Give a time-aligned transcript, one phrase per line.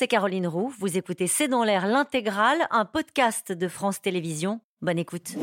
[0.00, 0.72] c'est Caroline Roux.
[0.78, 4.62] Vous écoutez C'est dans l'air l'intégrale, un podcast de France Télévisions.
[4.80, 5.34] Bonne écoute.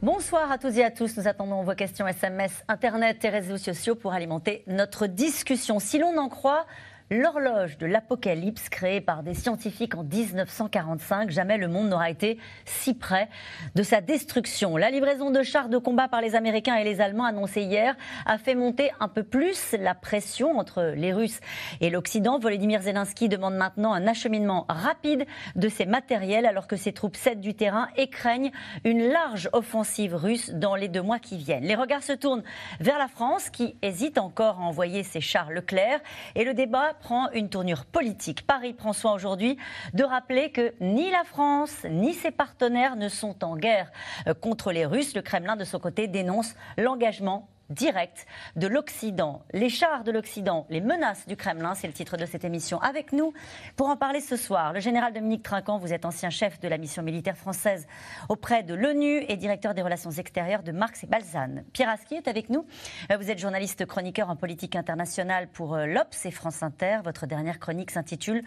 [0.00, 1.16] Bonsoir à tous et à tous.
[1.16, 5.80] Nous attendons vos questions SMS, Internet et réseaux sociaux pour alimenter notre discussion.
[5.80, 6.66] Si l'on en croit
[7.12, 12.94] L'horloge de l'apocalypse créée par des scientifiques en 1945, jamais le monde n'aura été si
[12.94, 13.28] près
[13.74, 14.76] de sa destruction.
[14.76, 18.38] La livraison de chars de combat par les Américains et les Allemands annoncée hier a
[18.38, 21.40] fait monter un peu plus la pression entre les Russes
[21.80, 22.38] et l'Occident.
[22.38, 27.40] Volodymyr Zelensky demande maintenant un acheminement rapide de ces matériels alors que ses troupes cèdent
[27.40, 28.52] du terrain et craignent
[28.84, 31.64] une large offensive russe dans les deux mois qui viennent.
[31.64, 32.44] Les regards se tournent
[32.78, 35.98] vers la France qui hésite encore à envoyer ses chars Leclerc
[36.36, 38.46] et le débat prend une tournure politique.
[38.46, 39.56] Paris prend soin aujourd'hui
[39.94, 43.90] de rappeler que ni la France ni ses partenaires ne sont en guerre
[44.26, 45.14] euh, contre les Russes.
[45.14, 49.42] Le Kremlin, de son côté, dénonce l'engagement direct de l'Occident.
[49.52, 52.80] Les chars de l'Occident, les menaces du Kremlin, c'est le titre de cette émission.
[52.80, 53.32] Avec nous,
[53.76, 56.78] pour en parler ce soir, le général Dominique Trinquant, vous êtes ancien chef de la
[56.78, 57.86] mission militaire française
[58.28, 61.64] auprès de l'ONU et directeur des relations extérieures de Marx et Balzane.
[61.72, 62.66] Pierre Aski est avec nous.
[63.10, 66.98] Euh, vous êtes journaliste chroniqueur en politique internationale pour euh, l'Obs et France Inter.
[67.04, 68.42] Votre dernière chronique s'intitule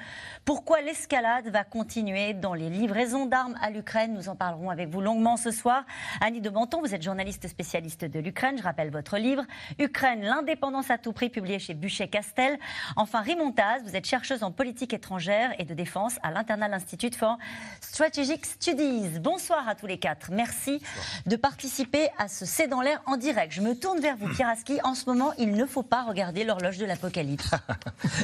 [0.46, 4.14] Pourquoi l'escalade va continuer dans les livraisons d'armes à l'Ukraine?
[4.14, 5.86] Nous en parlerons avec vous longuement ce soir.
[6.22, 8.58] Annie de Menton, vous êtes journaliste spécialiste de l'Ukraine.
[8.58, 9.44] Je rappelle votre livre,
[9.80, 12.58] Ukraine, l'indépendance à tout prix, publié chez Buchet-Castel.
[12.96, 17.38] Enfin, Rimontaz, vous êtes chercheuse en politique étrangère et de défense à l'Internal Institute for
[17.82, 19.20] Strategic Studies.
[19.20, 20.32] Bonsoir à tous les quatre.
[20.32, 20.82] Merci
[21.26, 23.54] de participer à ce C'est dans l'air en direct.
[23.54, 24.80] Je me tourne vers vous, Pierre Aski.
[24.84, 27.52] En ce moment, il ne faut pas regarder l'horloge de l'apocalypse.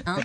[0.05, 0.17] Hein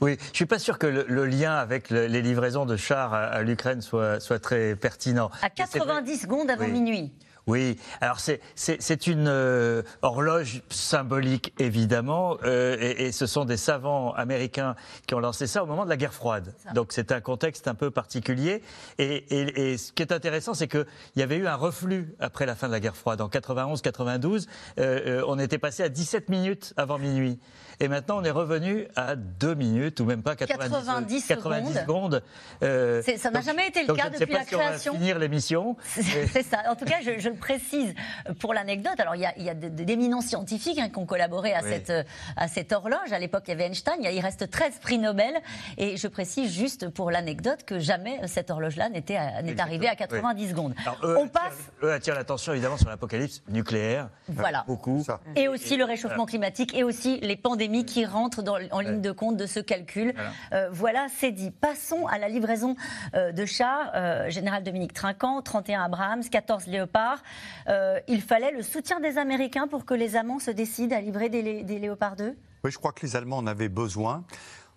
[0.00, 3.42] oui, je ne suis pas sûr que le, lien avec les livraisons de chars à,
[3.42, 5.30] l'Ukraine soit, soit, très pertinent.
[5.42, 7.12] À 90 secondes avant minuit.
[7.48, 14.76] Oui, alors c'est une euh, horloge symbolique évidemment, euh, et, ce sont des savants américains
[15.08, 16.54] qui ont lancé ça au moment de la guerre froide.
[16.74, 18.62] Donc c'est un contexte un peu particulier.
[18.98, 20.86] Et, ce qui est intéressant, c'est qu'il
[21.16, 23.20] y avait eu un reflux après la fin de la guerre froide.
[23.20, 24.46] En 91-92,
[24.78, 27.40] euh, on était passé à 17 minutes avant minuit.
[27.80, 32.22] Et maintenant, on est revenu à 2 minutes ou même pas 90, 90 secondes.
[32.60, 34.92] ça n'a jamais été le cas depuis la création.
[34.92, 35.76] on va finir l'émission.
[35.88, 36.58] C'est ça.
[36.68, 37.94] En tout cas, je, je précise
[38.40, 38.98] pour l'anecdote.
[38.98, 41.92] Alors, il y a, d'éminents scientifiques hein, qui ont collaboré à, cette,
[42.36, 43.12] à cette horloge.
[43.12, 43.96] À l'époque, il y avait Einstein.
[44.00, 45.34] Il reste 13 prix Nobel.
[45.78, 50.74] Et je précise juste pour l'anecdote que jamais cette horloge-là n'est arrivée à 90 secondes.
[51.02, 51.70] On passe.
[51.82, 54.08] Eux attirent l'attention évidemment sur l'apocalypse nucléaire.
[54.28, 54.64] Voilà.
[54.66, 55.04] Beaucoup.
[55.36, 59.36] Et aussi le réchauffement climatique et aussi les pandémies qui rentrent en ligne de compte
[59.36, 60.14] de ce calcul.
[60.70, 61.50] Voilà, euh, c'est dit.
[61.50, 62.76] Passons à la livraison
[63.14, 63.90] euh, de chars.
[63.94, 66.66] Euh, Général Dominique Trinquant, 31 Abrams, 14
[67.22, 67.74] Léopards.
[67.74, 71.28] Euh, il fallait le soutien des Américains pour que les Allemands se décident à livrer
[71.28, 74.24] des, des Léopard 2 Oui, je crois que les Allemands en avaient besoin.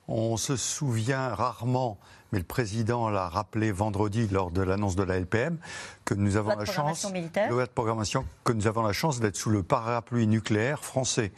[0.08, 1.98] On se souvient rarement,
[2.32, 5.58] mais le président l'a rappelé vendredi lors de l'annonce de la LPM,
[6.06, 9.64] que nous avons la chance, de programmation, que nous avons la chance d'être sous le
[9.64, 11.32] parapluie nucléaire français.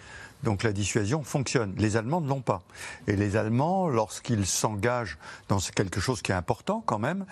[0.43, 1.73] Donc la dissuasion fonctionne.
[1.77, 2.61] Les Allemands ne l'ont pas.
[3.07, 7.25] Et les Allemands, lorsqu'ils s'engagent dans quelque chose qui est important quand même,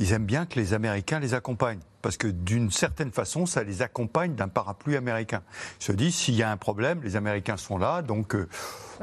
[0.00, 1.80] ils aiment bien que les Américains les accompagnent.
[2.00, 5.42] Parce que d'une certaine façon, ça les accompagne d'un parapluie américain.
[5.78, 8.48] Ils se disent, s'il y a un problème, les Américains sont là, donc euh,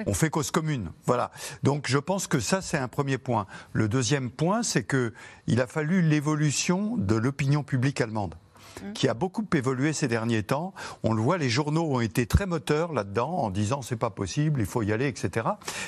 [0.07, 0.91] on fait cause commune.
[1.05, 1.29] Voilà.
[1.61, 3.45] Donc je pense que ça, c'est un premier point.
[3.73, 8.33] Le deuxième point, c'est qu'il a fallu l'évolution de l'opinion publique allemande
[8.81, 8.93] mmh.
[8.93, 10.73] qui a beaucoup évolué ces derniers temps.
[11.03, 14.59] On le voit, les journaux ont été très moteurs là-dedans en disant c'est pas possible,
[14.59, 15.45] il faut y aller, etc.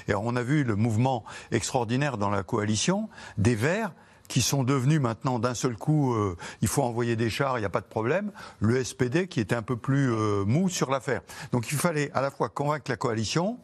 [0.08, 3.10] Et on a vu le mouvement extraordinaire dans la coalition
[3.40, 3.92] des Verts
[4.30, 7.66] qui sont devenus maintenant d'un seul coup, euh, il faut envoyer des chars, il n'y
[7.66, 8.32] a pas de problème.
[8.62, 11.22] Le SPD qui était un peu plus euh, mou sur l'affaire.
[11.52, 13.58] Donc il fallait à la fois convaincre la coalition,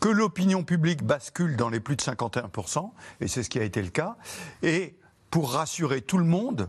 [0.00, 3.82] que l'opinion publique bascule dans les plus de 51%, et c'est ce qui a été
[3.82, 4.16] le cas,
[4.62, 4.94] et
[5.30, 6.68] pour rassurer tout le monde,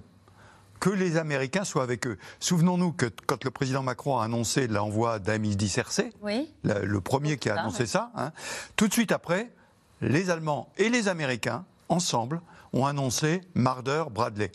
[0.80, 2.18] que les Américains soient avec eux.
[2.40, 6.52] Souvenons-nous que quand le président Macron a annoncé l'envoi d'Amis CRC, oui.
[6.64, 8.32] le, premier qui a annoncé ça, hein,
[8.76, 9.52] tout de suite après,
[10.02, 12.42] les Allemands et les Américains, ensemble,
[12.76, 14.52] ont annoncé Marder Bradley.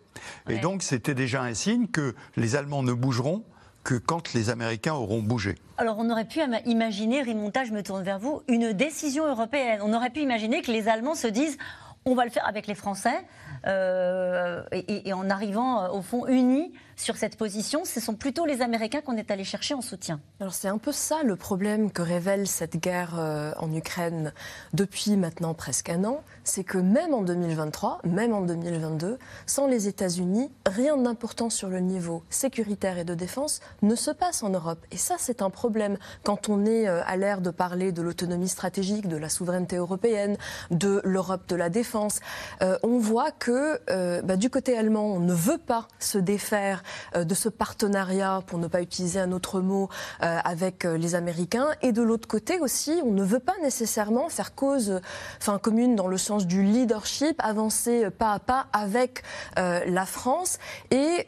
[0.48, 3.44] Et donc c'était déjà un signe que les Allemands ne bougeront
[3.82, 5.56] que quand les Américains auront bougé.
[5.78, 9.80] Alors on aurait pu imaginer, Rimonta, je me tourne vers vous, une décision européenne.
[9.82, 11.56] On aurait pu imaginer que les Allemands se disent
[12.04, 13.26] on va le faire avec les Français
[13.66, 17.84] euh, et, en arrivant euh, au fond unis sur cette position.
[17.84, 20.20] Ce sont plutôt les Américains qu'on est allé chercher en soutien.
[20.38, 24.32] Alors c'est un peu ça le problème que révèle cette guerre euh, en Ukraine
[24.74, 29.88] depuis maintenant presque un an, c'est que même en 2023, même en 2022, sans les
[29.88, 34.84] États-Unis, rien d'important sur le niveau sécuritaire et de défense ne se passe en Europe.
[34.90, 38.48] Et ça, c'est un problème quand on est euh, à l'ère de parler de l'autonomie
[38.48, 40.36] stratégique, de la souveraineté européenne,
[40.70, 42.20] de l'Europe de la défense.
[42.62, 43.80] Euh, on voit que
[44.22, 46.82] bah, du côté allemand, on ne veut pas se défaire
[47.14, 49.88] de ce partenariat, pour ne pas utiliser un autre mot,
[50.20, 51.68] avec les Américains.
[51.82, 55.00] Et de l'autre côté aussi, on ne veut pas nécessairement faire cause
[55.38, 59.22] enfin, commune dans le sens du leadership, avancer pas à pas avec
[59.56, 60.58] la France.
[60.90, 61.26] Et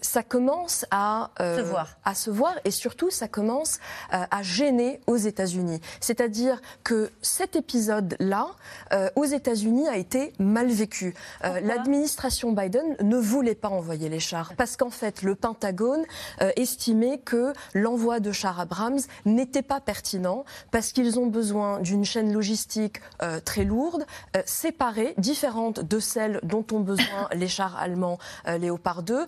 [0.00, 1.96] ça commence à, se voir.
[2.04, 2.54] à se voir.
[2.64, 3.78] Et surtout, ça commence
[4.10, 5.80] à gêner aux États-Unis.
[6.00, 8.48] C'est-à-dire que cet épisode-là,
[8.92, 11.14] euh, aux États-Unis, a été mal vécu.
[11.44, 16.04] Euh, l'administration Biden ne voulait pas envoyer les chars parce qu'en fait, le Pentagone
[16.42, 22.04] euh, estimait que l'envoi de chars Abrams n'était pas pertinent parce qu'ils ont besoin d'une
[22.04, 23.00] chaîne logistique
[23.44, 24.04] très lourde,
[24.44, 29.26] séparée, différente de celle dont ont besoin les chars allemands Léopard 2,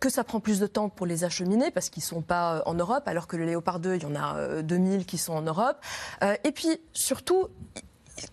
[0.00, 2.74] que ça prend plus de temps pour les acheminer parce qu'ils ne sont pas en
[2.74, 5.78] Europe, alors que le Léopard 2, il y en a 2000 qui sont en Europe.
[6.22, 7.48] et puis, surtout,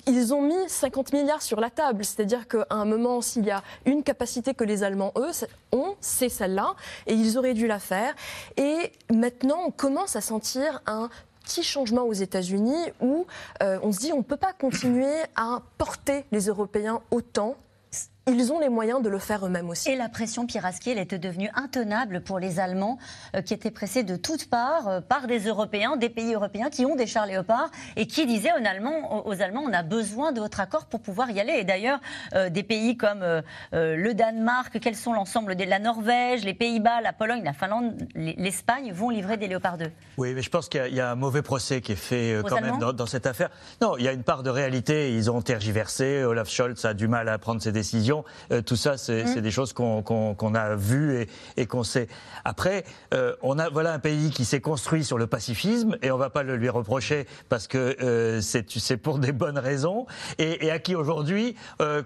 [0.07, 2.03] ils ont mis 50 milliards sur la table.
[2.03, 5.31] C'est-à-dire qu'à un moment, s'il y a une capacité que les Allemands, eux,
[5.71, 6.75] ont, c'est celle-là.
[7.07, 8.13] Et ils auraient dû la faire.
[8.57, 11.09] Et maintenant, on commence à sentir un
[11.43, 13.27] petit changement aux États-Unis où
[13.61, 17.55] euh, on se dit on ne peut pas continuer à porter les Européens autant
[18.27, 19.91] ils ont les moyens de le faire eux-mêmes aussi.
[19.91, 22.97] Et la pression Piraski, elle était devenue intenable pour les Allemands
[23.35, 26.85] euh, qui étaient pressés de toutes parts euh, par des Européens, des pays européens qui
[26.85, 30.39] ont des chars léopards et qui disaient aux Allemands, aux Allemands on a besoin de
[30.39, 31.53] votre accord pour pouvoir y aller.
[31.53, 31.99] Et d'ailleurs,
[32.33, 33.23] euh, des pays comme
[33.71, 38.91] le Danemark, quels sont l'ensemble de la Norvège, les Pays-Bas, la Pologne, la Finlande, l'Espagne
[38.91, 39.91] vont livrer des léopards 2.
[40.17, 42.79] Oui, mais je pense qu'il y, a un mauvais procès qui est fait quand même
[42.79, 43.49] dans, dans, cette affaire.
[43.81, 45.13] Non, il y a une part de réalité.
[45.13, 46.23] Ils ont tergiversé.
[46.23, 48.14] Olaf Scholz a du mal à prendre ses décisions.
[48.51, 49.41] Euh, tout ça, c'est mmh.
[49.41, 51.27] des choses qu'on a vues
[51.57, 52.07] et, qu'on sait.
[52.43, 56.17] Après, euh, on a voilà un pays qui s'est construit sur le pacifisme et on
[56.17, 60.05] va pas le lui reprocher parce que euh, c'est pour des bonnes raisons
[60.37, 61.55] et, à qui aujourd'hui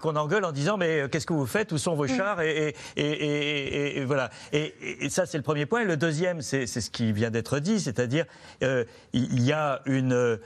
[0.02, 1.72] qu'on engueule en disant mais qu'est-ce que vous faites?
[1.72, 2.18] Où sont vos mmh.
[2.18, 2.42] chars?
[2.42, 4.30] Et, et, voilà.
[4.52, 5.84] Et, ça, c'est le premier point.
[5.84, 8.26] Le deuxième, c'est ce qui vient d'être dit, c'est-à-dire
[8.62, 10.40] il y a une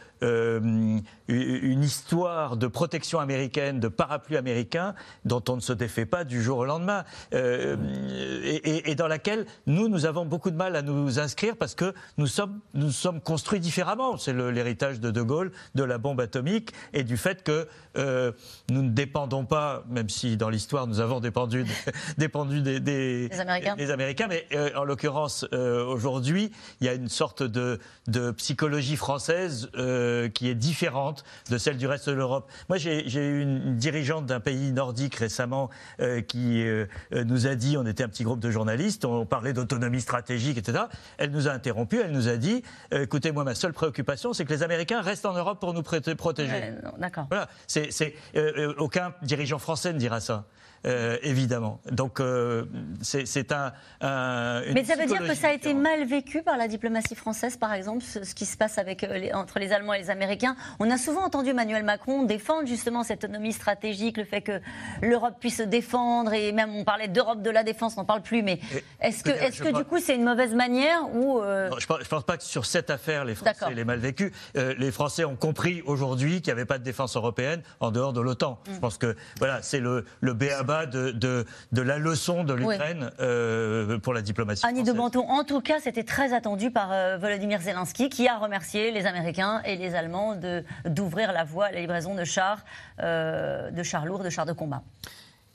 [1.27, 4.95] une histoire de protection américaine, de parapluie américain,
[5.25, 7.03] dont on ne se défait pas du jour au lendemain,
[7.33, 7.75] euh,
[8.44, 12.27] et, dans laquelle nous, nous avons beaucoup de mal à nous inscrire parce que nous
[12.27, 14.17] sommes, nous sommes construits différemment.
[14.17, 17.67] C'est l'héritage de De Gaulle, de la bombe atomique, et du fait que
[17.97, 18.31] euh,
[18.69, 21.65] nous ne dépendons pas, même si dans l'histoire nous avons dépendu,
[22.17, 24.27] dépendu des, des, Américains.
[24.27, 26.51] mais en l'occurrence, aujourd'hui,
[26.81, 29.69] il y a une sorte de, de psychologie française.
[29.75, 32.50] Euh, qui est différente de celle du reste de l'Europe.
[32.69, 35.43] Moi, j'ai eu une dirigeante d'un pays nordique récemment
[36.00, 39.54] euh, qui euh, nous a dit, on était un petit groupe de journalistes, on parlait
[39.54, 40.86] d'autonomie stratégique, etc.
[41.18, 44.54] Elle nous a interrompu, elle nous a dit, écoutez, moi, ma seule préoccupation, c'est que
[44.54, 46.74] les Américains restent en Europe pour nous protéger.
[46.98, 47.28] D'accord.
[47.30, 47.50] Voilà.
[47.68, 48.13] C'est
[48.78, 50.45] aucun dirigeant français ne dira ça.
[50.85, 51.80] Euh, évidemment.
[51.91, 52.65] Donc euh,
[53.01, 53.71] c'est un,
[54.01, 57.74] Mais ça veut dire que ça a été mal vécu par la diplomatie française, par
[57.74, 60.57] exemple, ce, qui se passe avec, euh, entre les Allemands et les Américains?
[60.80, 64.59] On a souvent entendu Emmanuel Macron défendre justement cette autonomie stratégique, le fait que
[65.01, 68.21] l'Europe puisse se défendre, et même on parlait d'Europe de la défense, on n'en parle
[68.21, 68.59] plus, mais
[69.00, 72.36] est-ce que, est que du coup c'est une mauvaise manière ou Je ne pense, pas
[72.36, 74.34] que sur cette affaire les Français l'aient mal vécu.
[74.55, 78.19] les Français ont compris aujourd'hui qu'il n'y avait pas de défense européenne en dehors de
[78.19, 78.60] l'OTAN.
[78.65, 78.79] Je mm.
[78.79, 81.12] pense que voilà, c'est le, le BABA de,
[81.72, 84.65] de, la leçon de l'Ukraine euh, pour la diplomatie.
[84.65, 88.38] Annie de Banton, en tout cas, c'était très attendu par euh, Volodymyr Zelensky, qui a
[88.38, 90.36] remercié les Américains et les Allemands
[90.86, 92.60] d'ouvrir la voie à la livraison de chars,
[93.00, 94.84] euh, de chars lourds, de chars de combat.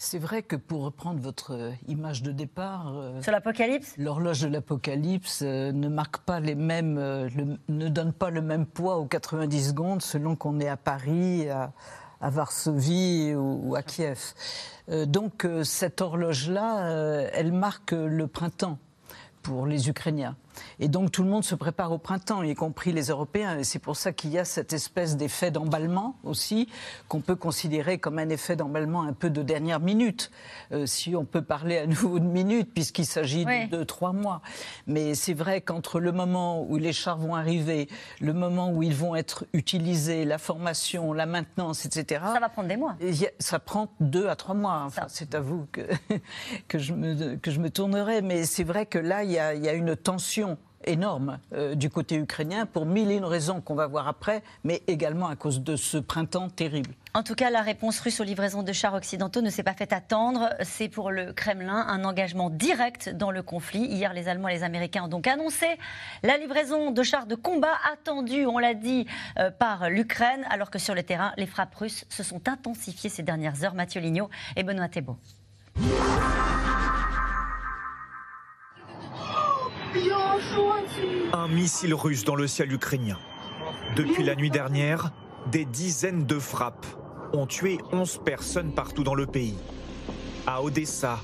[0.01, 5.89] C'est vrai que pour reprendre votre image de départ, sur l'apocalypse, l'horloge de l'apocalypse ne
[5.89, 6.95] marque pas les mêmes,
[7.69, 11.73] ne donne pas le même poids aux 90 secondes selon qu'on est à Paris, à,
[12.21, 14.35] à Varsovie ou, à Kiev.
[14.89, 18.79] Euh, donc euh, cette horloge-là, euh, elle marque le printemps
[19.43, 20.37] pour les Ukrainiens.
[20.81, 23.59] Et donc tout le monde se prépare au printemps, y compris les Européens.
[23.59, 26.69] Et c'est pour ça qu'il y a cette espèce d'effet d'emballement aussi,
[27.09, 30.31] qu'on peut considérer comme un effet d'emballement un peu de dernière minute,
[30.73, 34.43] euh, si on peut parler à nouveau de minute, puisqu'il s'agit de trois mois.
[34.87, 37.89] Mais c'est vrai qu'entre le moment où les chars vont arriver,
[38.21, 42.23] le moment où ils vont être utilisés, la formation, la maintenance, etc.
[42.33, 42.97] Ça va prendre des mois.
[43.39, 44.83] Ça prend deux à trois mois.
[44.87, 45.83] Enfin, c'est à vous que,
[46.69, 48.23] que, je me, que je me tournerai.
[48.23, 50.48] Mais c'est vrai que là, il y a, y a une tension
[50.89, 54.83] énorme euh, du côté ukrainien pour mille et une raisons qu'on va voir après, mais
[54.87, 56.91] également à cause de ce printemps terrible.
[57.15, 59.93] En tout cas, la réponse russe aux livraisons de chars occidentaux ne s'est pas fait
[59.93, 60.51] attendre.
[60.63, 63.85] C'est pour le Kremlin un engagement direct dans le conflit.
[63.87, 65.67] Hier, les Allemands et les Américains ont donc annoncé
[66.23, 69.07] la livraison de chars de combat attendus, on l'a dit,
[69.39, 73.23] euh, par l'Ukraine, alors que sur le terrain, les frappes russes se sont intensifiées ces
[73.23, 73.75] dernières heures.
[73.75, 75.19] Mathieu Lignot et Benoît Thébault.
[81.33, 83.19] Un missile russe dans le ciel ukrainien.
[83.97, 85.13] Depuis la nuit dernière,
[85.51, 86.87] des dizaines de frappes
[87.33, 89.57] ont tué 11 personnes partout dans le pays.
[90.47, 91.21] À Odessa,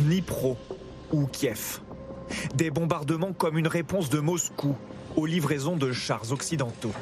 [0.00, 0.56] Dnipro
[1.12, 1.80] ou Kiev.
[2.54, 4.76] Des bombardements comme une réponse de Moscou
[5.16, 6.92] aux livraisons de chars occidentaux.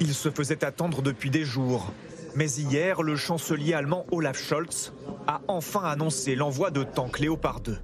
[0.00, 1.92] Il se faisait attendre depuis des jours.
[2.36, 4.92] Mais hier, le chancelier allemand Olaf Scholz
[5.26, 7.78] a enfin annoncé l'envoi de tanks Léopard 2.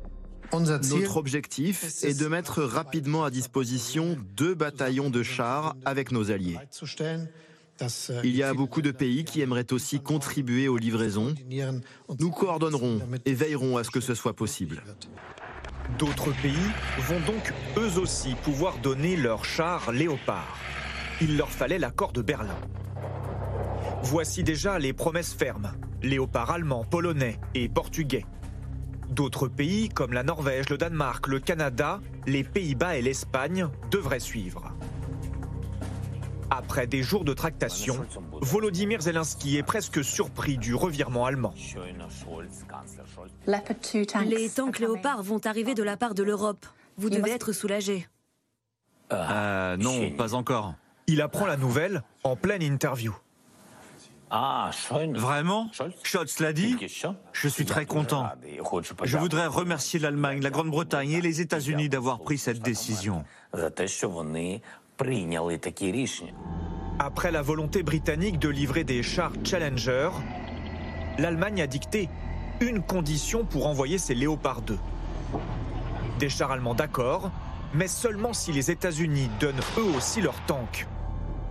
[0.53, 6.59] Notre objectif est de mettre rapidement à disposition deux bataillons de chars avec nos alliés.
[8.23, 11.35] Il y a beaucoup de pays qui aimeraient aussi contribuer aux livraisons.
[12.21, 14.83] Nous coordonnerons et veillerons à ce que ce soit possible.
[15.99, 16.55] D'autres pays
[16.99, 20.57] vont donc eux aussi pouvoir donner leurs chars Léopard.
[21.21, 22.59] Il leur fallait l'accord de Berlin.
[24.03, 25.73] Voici déjà les promesses fermes.
[26.03, 28.25] Léopard allemand, polonais et portugais.
[29.15, 34.73] D'autres pays, comme la Norvège, le Danemark, le Canada, les Pays-Bas et l'Espagne, devraient suivre.
[36.51, 38.05] Après des jours de tractation,
[38.41, 41.55] Volodymyr Zelensky est presque surpris du revirement allemand.
[44.27, 46.67] Les tanks Léopard vont arriver de la part de l'Europe.
[46.97, 48.09] Vous devez être soulagé.
[49.13, 50.75] Euh, non, pas encore.
[51.07, 53.15] Il apprend la nouvelle en pleine interview.
[54.31, 54.71] Ah,
[55.15, 55.71] Vraiment
[56.03, 56.77] Scholz l'a dit
[57.33, 58.29] Je suis très content.
[59.05, 63.25] Je voudrais remercier l'Allemagne, la Grande-Bretagne et les États-Unis d'avoir pris cette décision.
[66.99, 70.11] Après la volonté britannique de livrer des chars Challenger,
[71.19, 72.09] l'Allemagne a dicté
[72.61, 74.79] une condition pour envoyer ses Léopard 2.
[76.19, 77.31] Des chars allemands d'accord,
[77.75, 80.87] mais seulement si les États-Unis donnent eux aussi leurs tanks.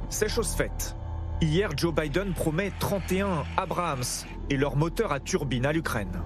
[0.10, 0.96] C'est chose faite.
[1.42, 4.04] Hier, Joe Biden promet 31 Abrams
[4.50, 6.22] et leur moteur à turbine à l'Ukraine.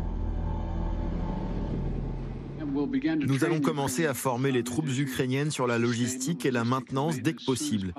[3.26, 7.34] Nous allons commencer à former les troupes ukrainiennes sur la logistique et la maintenance dès
[7.34, 7.94] que possible.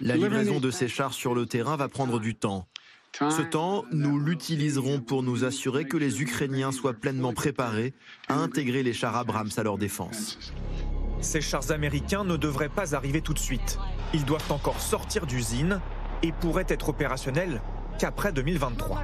[0.00, 2.66] La livraison de ces chars sur le terrain va prendre du temps.
[3.12, 7.94] Ce temps, nous l'utiliserons pour nous assurer que les Ukrainiens soient pleinement préparés
[8.28, 10.38] à intégrer les chars Abrams à leur défense.
[11.20, 13.78] Ces chars américains ne devraient pas arriver tout de suite.
[14.12, 15.80] Ils doivent encore sortir d'usine
[16.22, 17.60] et pourrait être opérationnel
[17.98, 19.02] qu'après 2023.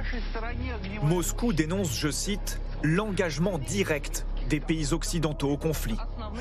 [1.03, 5.97] Moscou dénonce, je cite, l'engagement direct des pays occidentaux au conflit.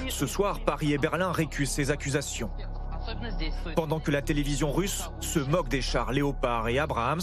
[0.09, 2.51] Ce soir, Paris et Berlin récusent ces accusations.
[3.75, 7.23] Pendant que la télévision russe se moque des chars Léopard et Abrams,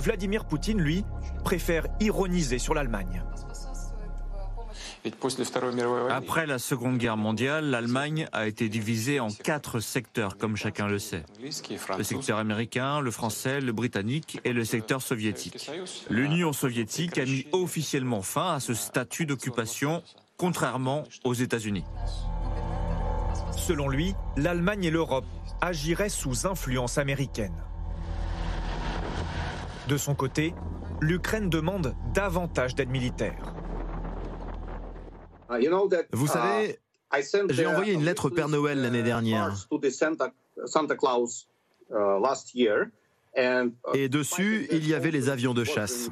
[0.00, 1.04] Vladimir Poutine, lui,
[1.44, 3.22] préfère ironiser sur l'Allemagne.
[6.10, 10.98] Après la Seconde Guerre mondiale, l'Allemagne a été divisée en quatre secteurs, comme chacun le
[10.98, 11.24] sait.
[11.96, 15.70] Le secteur américain, le français, le britannique et le secteur soviétique.
[16.10, 20.02] L'Union soviétique a mis officiellement fin à ce statut d'occupation,
[20.36, 21.84] contrairement aux États-Unis.
[23.56, 25.26] Selon lui, l'Allemagne et l'Europe
[25.60, 27.54] agiraient sous influence américaine.
[29.88, 30.54] De son côté,
[31.00, 33.54] l'Ukraine demande davantage d'aide militaire.
[36.12, 36.78] Vous savez,
[37.50, 39.54] j'ai envoyé une lettre au Père Noël l'année dernière.
[43.94, 46.10] Et dessus, il y avait les avions de chasse.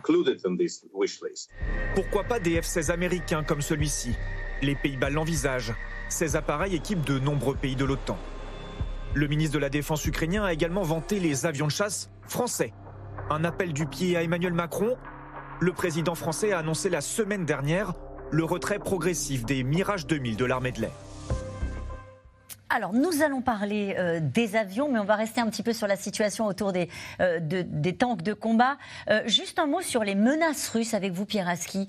[1.94, 4.14] Pourquoi pas des F-16 américains comme celui-ci?
[4.62, 5.74] Les Pays-Bas l'envisagent.
[6.08, 8.18] Ces appareils équipent de nombreux pays de l'OTAN.
[9.14, 12.72] Le ministre de la Défense ukrainien a également vanté les avions de chasse français.
[13.30, 14.96] Un appel du pied à Emmanuel Macron.
[15.60, 17.94] Le président français a annoncé la semaine dernière
[18.34, 20.90] le retrait progressif des Mirage 2000 de l'armée de l'air.
[22.70, 25.86] Alors, nous allons parler euh, des avions, mais on va rester un petit peu sur
[25.86, 26.88] la situation autour des,
[27.20, 28.78] euh, des tanks de combat.
[29.10, 31.88] Euh, juste un mot sur les menaces russes avec vous, Pierre Aski,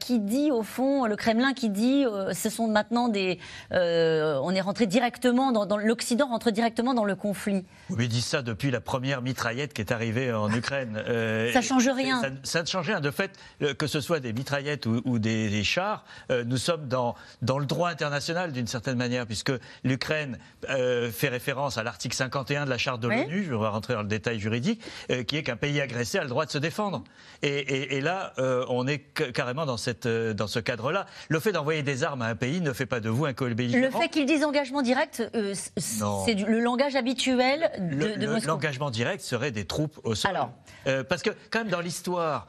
[0.00, 3.38] qui dit, au fond, le Kremlin qui dit, ce sont maintenant des...
[3.70, 7.64] on est rentré directement dans, l'Occident rentre directement dans le conflit.
[7.90, 11.02] Oui, dit ça depuis la première mitraillette qui est arrivée en Ukraine.
[11.52, 12.22] ça change rien.
[12.42, 13.00] Ça, ne change rien.
[13.00, 13.32] De fait,
[13.78, 16.04] que ce soit des mitraillettes ou, des, chars,
[16.46, 19.52] nous sommes dans, dans le droit international d'une certaine manière, puisque
[19.98, 20.38] l'Ukraine
[20.70, 24.02] euh, fait référence à l'article 51 de la charte de l'ONU, je vais rentrer dans
[24.02, 27.02] le détail juridique, euh, qui est qu'un pays agressé a le droit de se défendre.
[27.42, 28.98] Et, là, euh, on est
[29.32, 31.06] carrément dans, cette, dans ce cadre-là.
[31.28, 33.84] Le fait d'envoyer des armes à un pays ne fait pas de vous un co-belligérant.
[33.84, 35.22] Le fait qu'ils disent engagement direct,
[35.76, 40.30] c'est le langage habituel de, le, L'engagement direct serait des troupes au sol.
[40.30, 40.52] Alors.
[41.08, 42.46] parce que, quand même, dans l'histoire,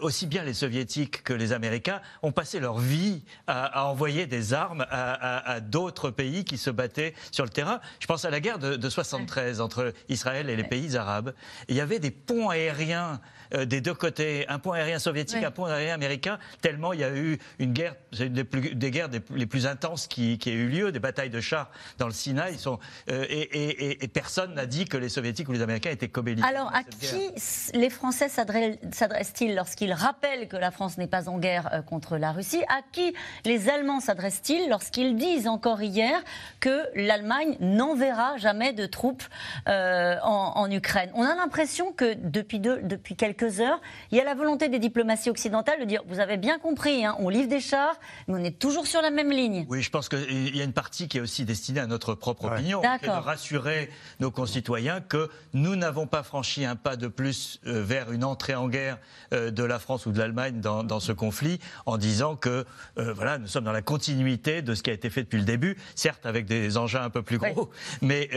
[0.00, 4.84] aussi bien les soviétiques que les américains ont passé leur vie à, envoyer des armes
[4.90, 6.87] à, à d'autres pays qui se battaient
[7.30, 7.80] sur le terrain.
[8.00, 11.34] Je pense à la guerre de, de 73 entre Israël et les pays arabes.
[11.68, 13.20] il y avait des ponts aériens
[13.54, 17.04] euh, des deux côtés, un point aérien soviétique, un point aérien américain, tellement il y
[17.04, 20.50] a eu une guerre, c'est une des, plus, des guerres les plus intenses qui, qui,
[20.50, 22.58] a eu lieu, des batailles de chars dans le Sinaï.
[22.58, 22.78] Sont,
[23.10, 26.44] euh, et, et, personne n'a dit que les soviétiques ou les américains étaient cobelliques.
[26.44, 27.30] Alors à qui
[27.74, 32.32] les Français s'adressent-ils lorsqu'ils rappellent que la France n'est pas en guerre euh, contre la
[32.32, 32.62] Russie?
[32.68, 33.14] À qui
[33.44, 36.22] les Allemands s'adressent-ils lorsqu'ils disent encore hier
[36.60, 39.24] que l'Allemagne n'enverra jamais de troupes
[39.66, 41.10] en, en, Ukraine?
[41.14, 43.80] On a l'impression que depuis, deux, depuis quelques heures.
[44.10, 47.16] Il y a la volonté des diplomaties occidentales de dire, vous avez bien compris, hein,
[47.18, 49.66] on livre des chars, mais on est toujours sur la même ligne.
[49.68, 52.46] Oui, je pense qu'il y a une partie qui est aussi destinée à notre propre
[52.46, 53.90] opinion, qui est de rassurer
[54.20, 58.54] nos concitoyens que nous n'avons pas franchi un pas de plus euh, vers une entrée
[58.54, 58.98] en guerre
[59.32, 62.64] euh, de la France ou de l'Allemagne dans, ce conflit, en disant que
[62.98, 65.44] euh, voilà, nous sommes dans la continuité de ce qui a été fait depuis le
[65.44, 67.70] début, certes avec des engins un peu plus gros,
[68.02, 68.30] mais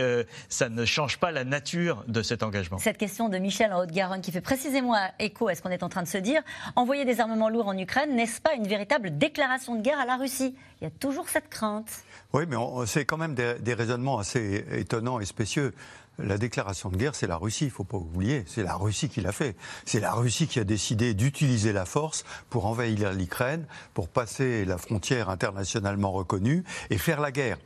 [0.48, 2.78] ça ne change pas la nature de cet engagement.
[2.78, 5.88] Cette question de Michel en Haute-Garonne qui fait précisément écho à ce qu'on est en
[5.88, 6.42] train de se dire.
[6.76, 10.16] Envoyer des armements lourds en Ukraine, n'est-ce pas une véritable déclaration de guerre à la
[10.16, 10.54] Russie?
[10.80, 11.90] Il y a toujours cette crainte.
[12.32, 12.56] Oui, mais
[12.86, 15.74] c'est quand même des, raisonnements assez étonnants et spécieux.
[16.18, 18.44] La déclaration de guerre, c'est la Russie, il ne faut pas oublier.
[18.46, 19.56] C'est la Russie qui l'a fait.
[19.84, 24.76] C'est la Russie qui a décidé d'utiliser la force pour envahir l'Ukraine, pour passer la
[24.76, 27.58] frontière internationalement reconnue et faire la guerre.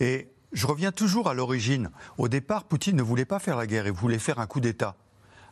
[0.00, 1.90] Et je reviens toujours à l'origine.
[2.18, 4.94] Au départ, Poutine ne voulait pas faire la guerre, il voulait faire un coup d'État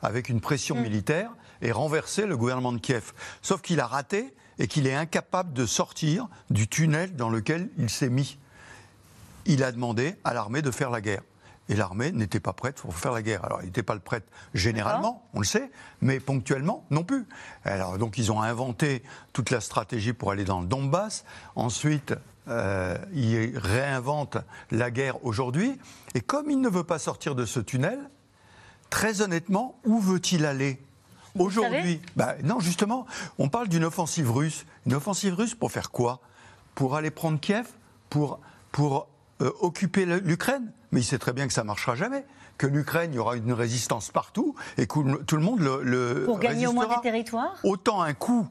[0.04, 0.82] avec une pression mm.
[0.82, 1.30] militaire
[1.62, 3.12] et renverser le gouvernement de Kiev.
[3.42, 7.90] Sauf qu'il a raté et qu'il est incapable de sortir du tunnel dans lequel il
[7.90, 8.38] s'est mis.
[9.46, 11.22] Il a demandé à l'armée de faire la guerre.
[11.70, 13.44] Et l'armée n'était pas prête pour faire la guerre.
[13.44, 15.70] Alors, il n'était pas le prête généralement, on le sait,
[16.02, 17.26] mais ponctuellement non plus.
[17.64, 21.24] Alors, donc, ils ont inventé toute la stratégie pour aller dans le Donbass.
[21.56, 22.14] Ensuite,
[22.48, 24.36] euh, ils réinventent
[24.70, 25.78] la guerre aujourd'hui.
[26.14, 27.98] Et comme il ne veut pas sortir de ce tunnel,
[28.94, 30.80] très honnêtement, où veut-il aller
[31.36, 33.06] Aujourd'hui, bah, non, justement,
[33.38, 34.66] on parle d'une offensive russe.
[34.86, 36.20] Une offensive russe pour faire quoi?
[36.76, 37.66] Pour aller prendre Kiev?
[38.08, 38.38] Pour,
[38.70, 39.08] pour
[39.42, 40.70] euh, occuper l'Ukraine?
[40.92, 42.24] Mais il sait très bien que ça ne marchera jamais.
[42.56, 46.22] Que l'Ukraine, il y aura une résistance partout et que tout le monde le.
[46.24, 48.46] pour gagner au moins des territoires Autant un coup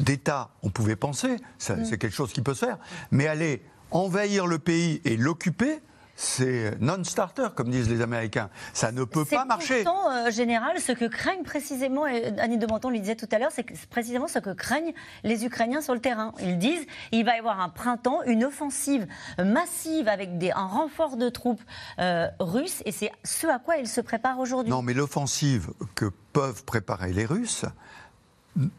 [0.00, 1.84] d'État, on pouvait penser, mm.
[1.84, 2.78] c'est quelque chose qui peut se faire,
[3.10, 5.82] mais aller envahir le pays et l'occuper,
[6.22, 8.48] c'est non-starter, comme disent les Américains.
[8.72, 9.82] Ça ne peut pas marcher.
[9.82, 13.38] C'est euh, général, ce que craignent précisément, et Annie de Menton le disait tout à
[13.38, 16.32] l'heure, c'est précisément ce que craignent les Ukrainiens sur le terrain.
[16.40, 19.06] Ils disent il va y avoir un printemps, une offensive
[19.38, 21.62] massive avec des, un renfort de troupes
[21.98, 24.70] euh, russes, et c'est ce à quoi ils se préparent aujourd'hui.
[24.70, 27.64] Non, mais l'offensive que peuvent préparer les Russes,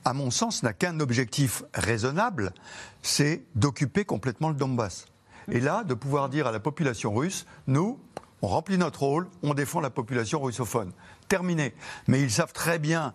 [0.05, 2.53] à mon sens, n'a qu'un objectif raisonnable,
[3.01, 5.07] c'est d'occuper complètement le Donbass.
[5.51, 7.99] Et là, de pouvoir dire à la population russe, nous,
[8.41, 10.91] on remplit notre rôle, on défend la population russophone.
[11.29, 11.73] Terminé.
[12.07, 13.13] Mais ils savent très bien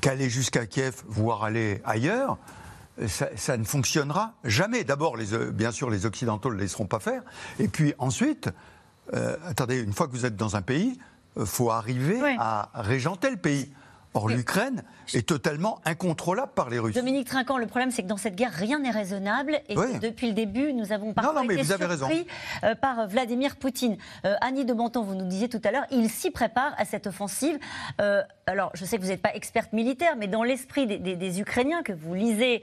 [0.00, 2.38] qu'aller jusqu'à Kiev, voire aller ailleurs,
[3.06, 4.84] ça, ne fonctionnera jamais.
[4.84, 5.16] D'abord,
[5.52, 7.22] bien sûr, les Occidentaux ne le laisseront pas faire.
[7.58, 8.48] Et puis ensuite,
[9.14, 10.98] euh, attendez, une fois que vous êtes dans un pays,
[11.36, 13.72] il euh, faut arriver à régenter le pays.
[14.16, 16.94] Or, l'Ukraine est totalement incontrôlable par les Russes.
[16.94, 19.60] Dominique Trinquant, le problème, c'est que dans cette guerre, rien n'est raisonnable.
[19.68, 22.26] Et depuis le début, nous avons parfois été surpris
[22.64, 23.98] euh, par Vladimir Poutine.
[24.24, 27.06] Euh, Annie de Menton, vous nous disiez tout à l'heure, il s'y prépare à cette
[27.06, 27.58] offensive.
[28.00, 31.82] Euh, alors, je sais que vous n'êtes pas experte militaire, mais dans l'esprit des, Ukrainiens
[31.82, 32.62] que vous lisez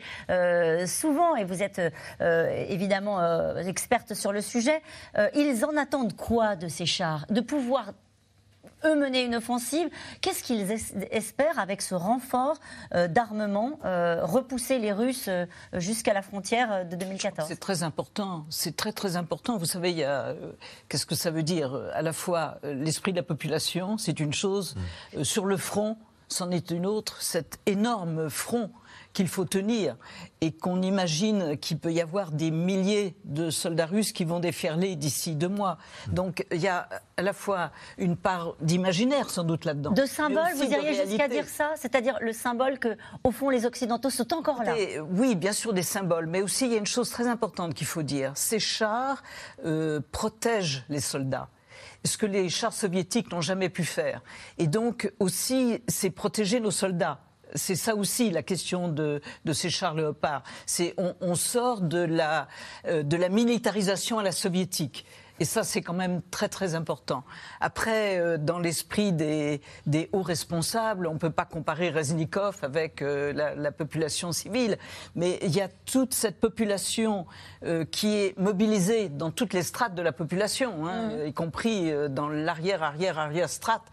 [0.88, 1.82] souvent, et vous êtes
[2.22, 3.20] évidemment
[3.58, 4.82] experte sur le sujet,
[5.36, 7.26] ils en attendent quoi de ces chars?
[7.30, 7.92] De pouvoir
[8.86, 9.90] eux mener une offensive.
[10.22, 10.72] Qu'est-ce qu'ils
[11.12, 12.58] espèrent avec ce renfort
[12.94, 18.46] euh, d'armement, euh, repousser les Russes euh, jusqu'à la frontière de 2014 C'est très important.
[18.50, 19.58] C'est très très important.
[19.58, 20.06] Vous savez,
[20.90, 24.76] qu'est-ce que ça veut dire À la fois l'esprit de la population, c'est une chose.
[25.16, 25.24] Mmh.
[25.24, 27.22] sur le front, c'en est une autre.
[27.22, 28.72] Cet énorme front
[29.14, 29.96] qu'il faut tenir
[30.42, 34.96] et qu'on imagine qu'il peut y avoir des milliers de soldats russes qui vont déferler
[34.96, 35.78] d'ici deux mois.
[36.08, 39.92] Donc il y a à la fois une part d'imaginaire sans doute là-dedans.
[39.92, 44.10] De symbole, vous iriez jusqu'à dire ça C'est-à-dire le symbole que, au fond, les Occidentaux
[44.10, 44.76] sont encore là
[45.12, 46.28] Oui, bien sûr, des symboles.
[46.28, 48.32] Mais aussi, il y a une chose très importante qu'il faut dire.
[48.36, 49.22] Ces chars
[49.66, 51.50] euh, protègent les soldats
[52.06, 54.22] ce que les chars soviétiques n'ont jamais pu faire.
[54.58, 57.20] Et donc aussi, c'est protéger nos soldats
[57.56, 60.44] c'est ça aussi la question de, ces chars léopards.
[60.66, 62.48] C'est on, sort de la,
[62.88, 65.06] euh, de la militarisation à la soviétique.
[65.40, 67.24] Et ça, c'est quand même très très important.
[67.60, 73.02] Après, euh, dans l'esprit des, des, hauts responsables, on ne peut pas comparer Reznikov avec
[73.02, 74.78] euh, la, population civile,
[75.16, 77.26] mais il y a toute cette population
[77.66, 81.28] euh, qui est mobilisée dans toutes les strates de la population, hein, mmh.
[81.28, 83.84] y compris dans l'arrière, arrière, arrière strate,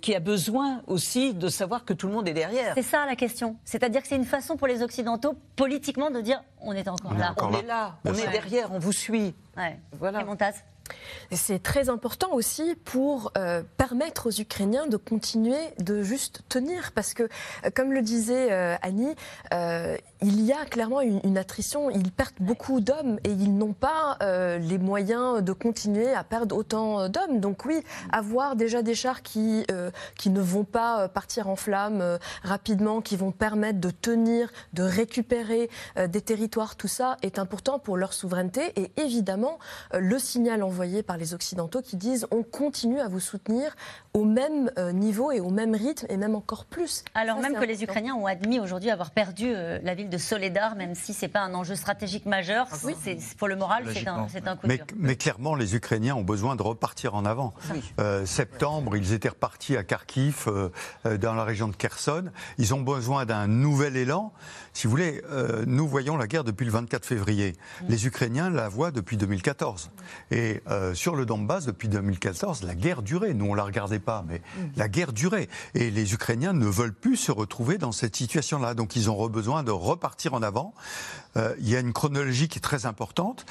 [0.00, 2.74] qui a besoin aussi de savoir que tout le monde est derrière.
[2.74, 3.56] C'est ça la question.
[3.64, 7.34] C'est-à-dire que c'est une façon pour les Occidentaux, politiquement, de dire on est encore là.
[7.40, 9.34] on est là, on est derrière, on vous suit.
[9.92, 10.20] Voilà.
[11.32, 17.14] C'est très important aussi pour euh, permettre aux Ukrainiens de continuer de juste tenir, parce
[17.14, 17.24] que,
[17.64, 19.14] euh, comme le disait euh, Annie,
[20.22, 21.90] il y a clairement une, attrition.
[21.90, 27.08] Ils perdent beaucoup d'hommes et ils n'ont pas les moyens de continuer à perdre autant
[27.08, 27.40] d'hommes.
[27.40, 29.64] Donc oui, avoir déjà des chars qui
[30.16, 35.70] qui ne vont pas partir en flammes rapidement, qui vont permettre de tenir, de récupérer
[35.96, 39.58] des territoires, tout ça est important pour leur souveraineté et évidemment
[39.92, 43.74] le signal envoyé par les Occidentaux qui disent on continue à vous soutenir
[44.14, 47.04] au même euh, niveau et au même rythme et même encore plus.
[47.14, 50.74] Alors même que les Ukrainiens ont admis aujourd'hui avoir perdu euh, la ville de Soledar,
[50.74, 54.08] même si ce n'est pas un enjeu stratégique majeur, ah c'est, pour le moral, c'est
[54.08, 54.86] un, un, coup mais, dur.
[54.96, 57.54] Mais clairement, les Ukrainiens ont besoin de repartir en avant.
[58.00, 60.48] Euh, septembre, ils étaient repartis à Kharkiv,
[61.04, 62.30] dans la région de Kherson.
[62.58, 64.32] Ils ont besoin d'un nouvel élan.
[64.78, 65.22] Si vous voulez,
[65.66, 67.54] nous voyons la guerre depuis le 24 février.
[67.82, 67.84] Mm.
[67.88, 69.90] Les Ukrainiens la voient depuis 2014.
[70.30, 70.62] Et
[70.94, 73.34] sur le Donbass, depuis 2014, la guerre durait.
[73.34, 74.40] Nous, on la regardait pas, mais
[74.76, 75.48] la guerre durait.
[75.74, 78.74] Et les Ukrainiens ne veulent plus se retrouver dans cette situation-là.
[78.74, 80.72] Donc, ils ont besoin de repartir en avant.
[81.36, 83.46] Euh, il y a une chronologie qui est très importante.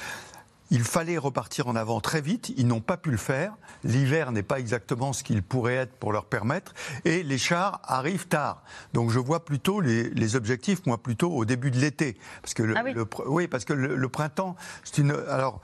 [0.70, 2.52] Il fallait repartir en avant très vite.
[2.56, 3.54] Ils n'ont pas pu le faire.
[3.84, 6.74] L'hiver n'est pas exactement ce qu'il pourrait être pour leur permettre.
[7.04, 8.62] Et les chars arrivent tard.
[8.92, 12.74] Donc je vois plutôt les, objectifs, moi plutôt au début de l'été, parce que le,
[12.76, 12.82] ah
[13.26, 13.48] oui.
[13.48, 15.12] parce que le, le printemps, c'est une.
[15.30, 15.62] Alors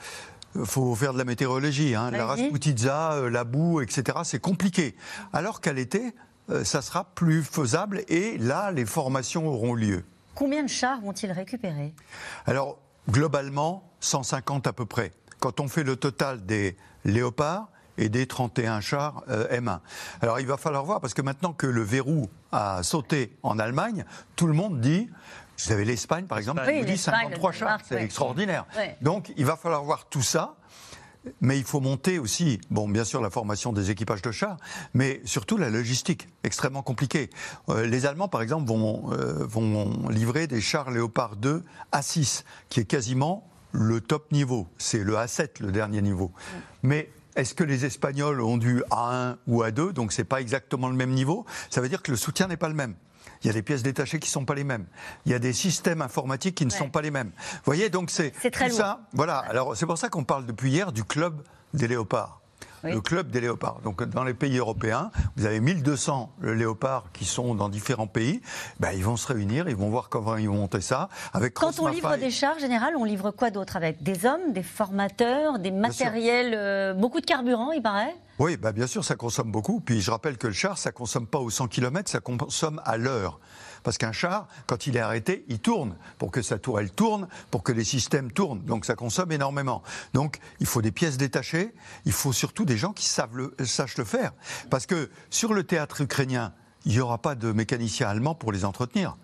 [0.63, 1.95] faut faire de la météorologie.
[1.95, 2.11] Hein.
[2.11, 4.19] La rasputitza, euh, la boue, etc.
[4.25, 4.95] C'est compliqué.
[5.33, 6.15] Alors qu'à l'été,
[6.51, 10.05] euh, ça sera plus faisable et là, les formations auront lieu.
[10.35, 11.95] Combien de chars vont-ils récupérer?
[12.47, 15.13] Alors, globalement, 150 à peu près.
[15.41, 19.79] Quand on fait le total des léopards et des 31 chars euh, M1.
[20.21, 24.05] Alors, il va falloir voir, parce que maintenant que le verrou a sauté en Allemagne,
[24.37, 25.09] tout le monde dit
[25.57, 27.81] vous avez l'Espagne, par exemple, qui dit 53 chars.
[27.85, 28.67] C'est extraordinaire.
[29.01, 30.57] Donc, il va falloir voir tout ça.
[31.41, 34.57] Mais il faut monter aussi, bon, bien sûr, la formation des équipages de chars,
[34.93, 37.31] mais surtout la logistique, extrêmement compliquée.
[37.69, 42.81] Euh, les Allemands, par exemple, vont, euh, vont livrer des chars Léopard 2 A6, qui
[42.81, 44.69] est quasiment le top niveau.
[44.79, 46.31] C'est le A7, le dernier niveau.
[46.83, 50.95] Mais est-ce que les Espagnols ont du A1 ou A2, donc c'est pas exactement le
[50.95, 52.95] même niveau Ça veut dire que le soutien n'est pas le même.
[53.45, 54.87] Il y a des pièces détachées qui ne sont pas les mêmes.
[55.27, 57.31] Il y a des systèmes informatiques qui ne sont pas les mêmes.
[57.37, 59.01] Vous voyez, donc c'est tout ça.
[59.13, 59.39] Voilà.
[59.39, 61.43] Alors c'est pour ça qu'on parle depuis hier du club
[61.75, 62.41] des léopards.
[62.83, 63.81] le club des léopards.
[63.83, 68.41] Donc dans les pays européens, vous avez 1200 léopards qui sont dans différents pays.
[68.81, 71.09] Ben, ils vont se réunir, ils vont voir comment ils vont monter ça.
[71.33, 73.77] Avec Quand on livre des chars, général, on livre quoi d'autre?
[73.77, 78.15] Avec des hommes, des formateurs, des matériels, euh, beaucoup de carburant, il paraît?
[78.39, 79.81] Oui, bah bien sûr, ça consomme beaucoup.
[79.81, 82.97] Puis je rappelle que le char, ça consomme pas au 100 km, ça consomme à
[82.97, 83.39] l'heure.
[83.85, 87.63] Parce qu'un char, quand il est arrêté, il tourne pour que sa tourelle tourne, pour
[87.63, 88.63] que les systèmes tournent.
[88.63, 89.83] Donc ça consomme énormément.
[90.15, 91.75] Donc il faut des pièces détachées.
[92.07, 94.33] Il faut surtout des gens qui savent le, sachent le faire.
[94.71, 96.55] Parce que sur le théâtre ukrainien,
[96.87, 99.17] il n'y aura pas de mécaniciens allemands pour les entretenir.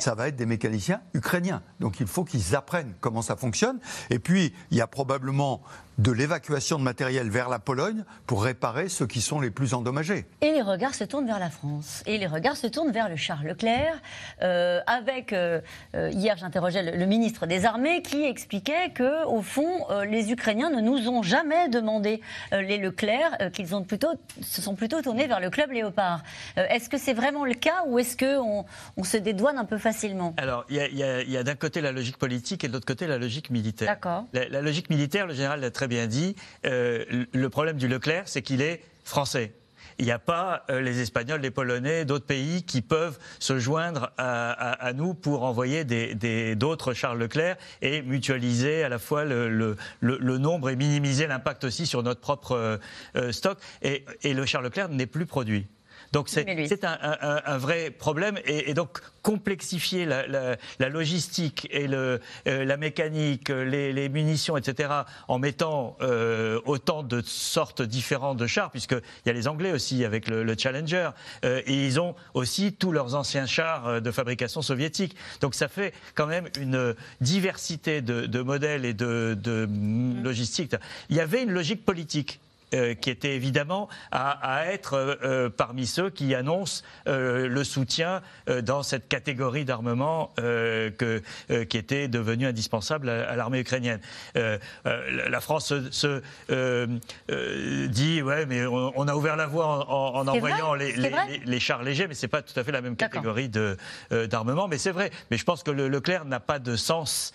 [0.00, 1.62] ça va être des mécaniciens ukrainiens.
[1.78, 3.78] Donc il faut qu'ils apprennent comment ça fonctionne.
[4.10, 5.62] Et puis, il y a probablement
[5.98, 10.26] de l'évacuation de matériel vers la Pologne pour réparer ceux qui sont les plus endommagés.
[10.42, 12.02] Et les regards se tournent vers la France.
[12.06, 14.00] Et les regards se tournent vers le Charles Leclerc.
[14.42, 15.60] Euh, avec, euh,
[15.94, 20.80] euh, hier, j'interrogeais le, ministre des Armées qui expliquait que, au fond, les Ukrainiens ne
[20.80, 24.08] nous ont jamais demandé les Leclerc, qu'ils ont plutôt,
[24.42, 26.22] se sont plutôt tournés vers le club Léopard.
[26.56, 28.64] est-ce que c'est vraiment le cas ou est-ce qu'on
[28.96, 30.34] on se dédouane un peu facilement?
[30.36, 33.50] Alors, il y a, d'un côté la logique politique et de l'autre côté la logique
[33.50, 33.88] militaire.
[33.88, 34.24] D'accord.
[34.32, 38.24] La, la, logique militaire, le général l'a très bien dit, euh, le problème du Leclerc,
[38.26, 39.52] c'est qu'il est français.
[39.98, 44.12] Il n'y a pas euh, les Espagnols, les Polonais, d'autres pays qui peuvent se joindre
[44.18, 45.84] à, nous pour envoyer
[46.54, 52.02] d'autres Charles Leclerc et mutualiser à la fois le, nombre et minimiser l'impact aussi sur
[52.02, 52.78] notre propre
[53.16, 53.58] euh, stock.
[53.82, 55.66] Et, et le Charles Leclerc n'est plus produit.
[56.12, 63.48] Donc c'est un, vrai problème et, donc complexifier la, logistique et le, euh, la mécanique,
[63.48, 64.88] les, munitions, etc.
[65.26, 70.04] en mettant euh, autant de sortes différentes de chars, puisqu'il y a les Anglais aussi
[70.04, 71.10] avec le, Challenger,
[71.44, 75.16] euh, et ils ont aussi tous leurs anciens chars de fabrication soviétique.
[75.40, 80.22] Donc ça fait quand même une diversité de, modèles et de, de mm.
[80.22, 80.76] logistique.
[81.10, 82.40] Il y avait une logique politique
[82.74, 88.22] euh, qui était évidemment à, être euh, euh, parmi ceux qui annoncent le soutien
[88.62, 94.00] dans cette catégorie d'armement qui était devenue indispensable à, l'armée ukrainienne.
[94.34, 96.20] la France se,
[97.86, 102.28] dit ouais mais on, a ouvert la voie en, envoyant les, chars légers, mais c'est
[102.28, 103.50] pas tout à fait la même catégorie
[104.10, 104.68] d'armement.
[104.68, 105.10] Mais c'est vrai.
[105.30, 107.32] Mais je pense que le Leclerc n'a pas de sens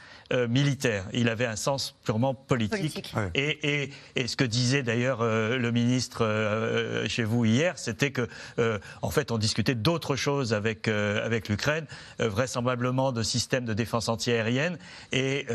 [0.47, 1.05] militaire.
[1.13, 3.13] Il avait un sens purement politique.
[3.35, 8.27] Et, et, ce que disait d'ailleurs euh, le ministre euh, chez vous hier, c'était que,
[8.59, 11.85] euh, en fait, on discutait d'autres choses avec, avec l'Ukraine,
[12.19, 14.77] vraisemblablement de systèmes de défense antiaérienne
[15.11, 15.45] et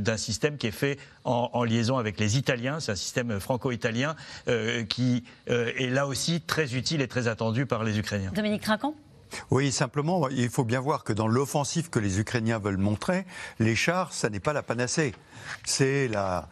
[0.00, 2.80] d'un système qui est fait en, liaison avec les Italiens.
[2.80, 4.16] C'est un système franco-italien
[4.88, 8.30] qui est là aussi très utile et très attendu par les Ukrainiens.
[8.34, 8.94] Dominique Trinquant
[9.50, 13.26] oui, simplement, il faut bien voir que dans l'offensive que les Ukrainiens veulent montrer,
[13.58, 15.14] les chars, ça n'est pas la panacée.
[15.64, 16.48] C'est la,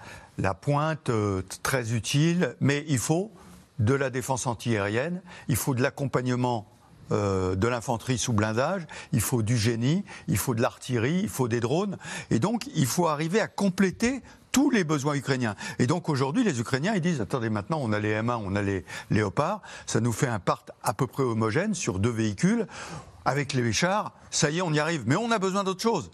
[0.61, 3.33] pointe euh, très utile, mais il faut
[3.79, 6.67] de la défense antiaérienne, il faut de l'accompagnement
[7.13, 11.49] euh, de l'infanterie sous blindage, il faut du génie, il faut de l'artillerie, il faut
[11.49, 11.99] des drones,
[12.31, 14.23] et donc il faut arriver à compléter
[14.55, 15.57] tous les besoins ukrainiens.
[15.81, 18.63] Et donc aujourd'hui, les Ukrainiens, ils disent, attendez, maintenant on a les M1, on a
[18.63, 22.67] les Léopards, ça nous fait un part à peu près homogène sur deux véhicules.
[23.27, 25.03] Avec les chars, ça y est, on y arrive.
[25.07, 26.11] Mais on a besoin d'autre chose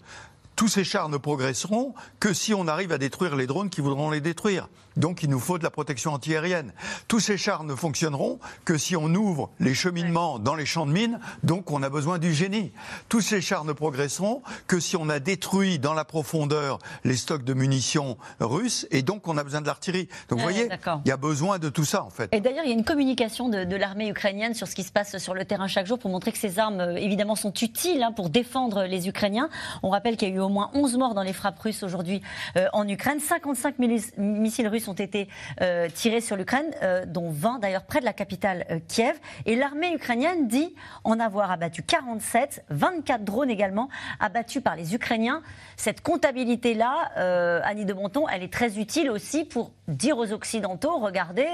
[0.57, 4.11] tous ces chars ne progresseront que si on arrive à détruire les drones qui voudront
[4.11, 4.69] les détruire.
[4.97, 6.73] Donc il nous faut de la protection antiaérienne.
[7.07, 10.91] Tous ces chars ne fonctionneront que si on ouvre les cheminements dans les champs de
[10.91, 12.71] mines, donc on a besoin du génie.
[13.09, 17.43] Tous ces chars ne progresseront que si on a détruit dans la profondeur les stocks
[17.43, 20.09] de munitions russes, et donc on a besoin de l'artillerie.
[20.29, 20.69] Donc vous voyez,
[21.05, 22.33] il y a besoin de tout ça en fait.
[22.33, 25.17] Et d'ailleurs, il y a une communication de, l'armée ukrainienne sur ce qui se passe
[25.17, 28.11] sur le terrain chaque jour pour montrer que ces armes, euh, évidemment, sont utiles hein,
[28.11, 29.49] pour défendre les Ukrainiens.
[29.81, 32.21] On rappelle qu'il y a eu au moins 11 morts dans les frappes russes aujourd'hui
[32.57, 33.19] euh, en Ukraine.
[33.19, 33.75] 55
[34.17, 35.27] missiles russes ont été
[35.61, 39.19] euh, tirés sur l'Ukraine, euh, dont 20 d'ailleurs près de la capitale euh, Kiev.
[39.45, 43.89] Et l'armée ukrainienne dit en avoir abattu 47, 24 drones également
[44.19, 45.41] abattus par les Ukrainiens.
[45.77, 51.47] Cette comptabilité-là, Annie de Bonton, elle est très utile aussi pour dire aux Occidentaux, regardez,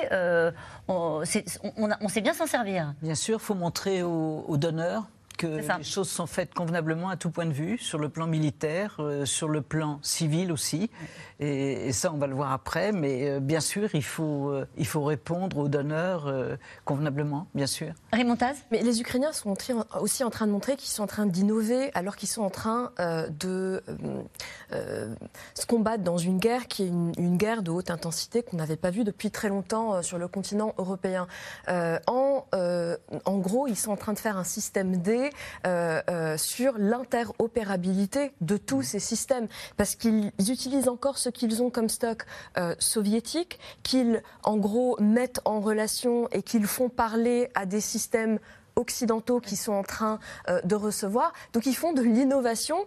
[0.87, 2.93] on, sait bien s'en servir.
[3.01, 5.03] Bien sûr, il faut montrer aux donneurs
[5.37, 8.97] que les choses sont faites convenablement à tout point de vue, sur le plan militaire,
[8.99, 10.89] euh, sur le plan civil aussi.
[11.39, 12.91] Et, ça, on va le voir après.
[12.91, 16.33] Mais euh, bien sûr, il faut, euh, il faut répondre aux donneurs
[16.85, 17.93] convenablement, bien sûr.
[18.11, 18.37] Raymond
[18.71, 19.55] Mais les Ukrainiens sont
[19.99, 22.91] aussi en train de montrer qu'ils sont en train d'innover alors qu'ils sont en train
[23.29, 23.83] de
[24.71, 28.89] se combattre dans une guerre qui est une, guerre de haute intensité qu'on n'avait pas
[28.89, 31.27] vue depuis très longtemps sur le continent européen.
[31.67, 32.45] en,
[33.25, 35.29] en gros, ils sont en train de faire un système D
[35.65, 41.69] euh, euh, sur l'interopérabilité de tous ces systèmes, parce qu'ils utilisent encore ce qu'ils ont
[41.69, 42.25] comme stock
[42.57, 48.39] euh, soviétique, qu'ils en gros mettent en relation et qu'ils font parler à des systèmes
[48.77, 51.33] occidentaux qui sont en train euh, de recevoir.
[51.53, 52.85] Donc ils font de l'innovation.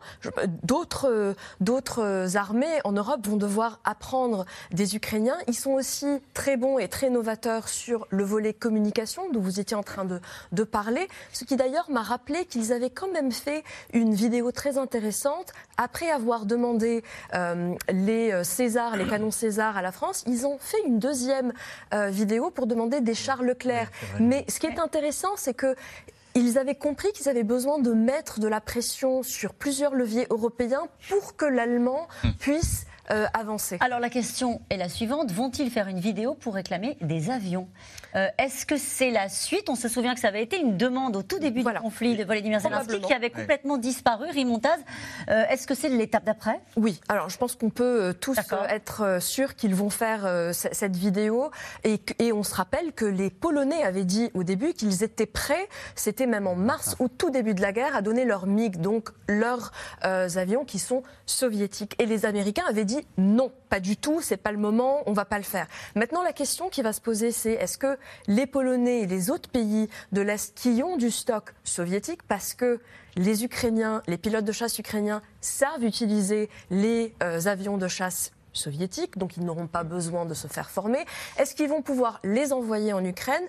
[0.62, 5.37] D'autres, euh, d'autres armées en Europe vont devoir apprendre des Ukrainiens.
[5.48, 9.76] Ils sont aussi très bons et très novateurs sur le volet communication dont vous étiez
[9.76, 10.20] en train de,
[10.53, 11.09] de parler.
[11.33, 16.11] Ce qui d'ailleurs m'a rappelé qu'ils avaient quand même fait une vidéo très intéressante après
[16.11, 17.03] avoir demandé
[17.35, 20.24] euh, les Césars, les canons César à la France.
[20.26, 21.53] Ils ont fait une deuxième
[21.92, 23.90] vidéo pour demander des chars Leclerc.
[24.20, 25.74] Mais ce qui est intéressant, c'est que
[26.35, 30.87] ils avaient compris qu'ils avaient besoin de mettre de la pression sur plusieurs leviers européens
[31.09, 32.31] pour que l'allemand hmm.
[32.38, 33.77] puisse euh, avancer.
[33.81, 37.68] Alors la question est la suivante vont-ils faire une vidéo pour réclamer des avions
[38.14, 39.68] euh, Est-ce que c'est la suite?
[39.68, 42.25] On se souvient que ça avait été une demande au tout début du conflit de
[42.25, 44.29] Volodymyr Zelensky qui avait complètement disparu.
[44.31, 44.79] Rimontaz,
[45.29, 46.61] euh, est-ce que c'est l'étape d'après?
[46.77, 47.01] Oui.
[47.09, 51.51] Alors je pense qu'on peut tous être sûrs qu'ils vont faire cette vidéo
[51.83, 55.68] et, et, on se rappelle que les Polonais avaient dit au début qu'ils étaient prêts.
[55.96, 59.11] C'était même en mars, au tout début de la guerre, à donner leurs MiG, donc
[59.29, 61.96] leurs avions qui sont soviétiques.
[61.99, 65.25] Et les Américains avaient dit non, pas du tout, c'est pas le moment, on va
[65.25, 65.67] pas le faire.
[65.95, 69.49] Maintenant, la question qui va se poser, c'est est-ce que les Polonais et les autres
[69.49, 72.81] pays de l'Est qui ont du stock soviétique, parce que
[73.17, 79.19] les Ukrainiens, les pilotes de chasse ukrainiens savent utiliser les euh, avions de chasse soviétiques,
[79.19, 81.05] donc ils n'auront pas besoin de se faire former.
[81.39, 83.45] Est-ce qu'ils vont pouvoir les envoyer en Ukraine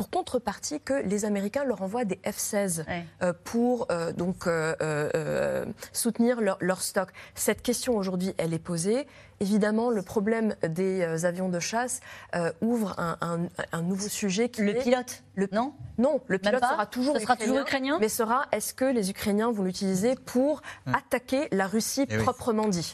[0.00, 2.86] pour contrepartie que les Américains leur envoient des F-16
[3.20, 7.10] euh, pour euh, donc euh, soutenir leur, leur, stock.
[7.34, 9.06] Cette question aujourd'hui, elle est posée.
[9.42, 12.00] Évidemment, le problème des avions de chasse
[12.34, 15.22] euh, ouvre un, nouveau sujet qui le pilote.
[15.34, 15.72] Le, non?
[15.96, 17.96] Non, le pilote sera toujours, sera toujours ukrainien.
[18.02, 20.60] Mais sera, est-ce que les Ukrainiens vont l'utiliser pour
[20.92, 22.92] attaquer la Russie eh proprement dit?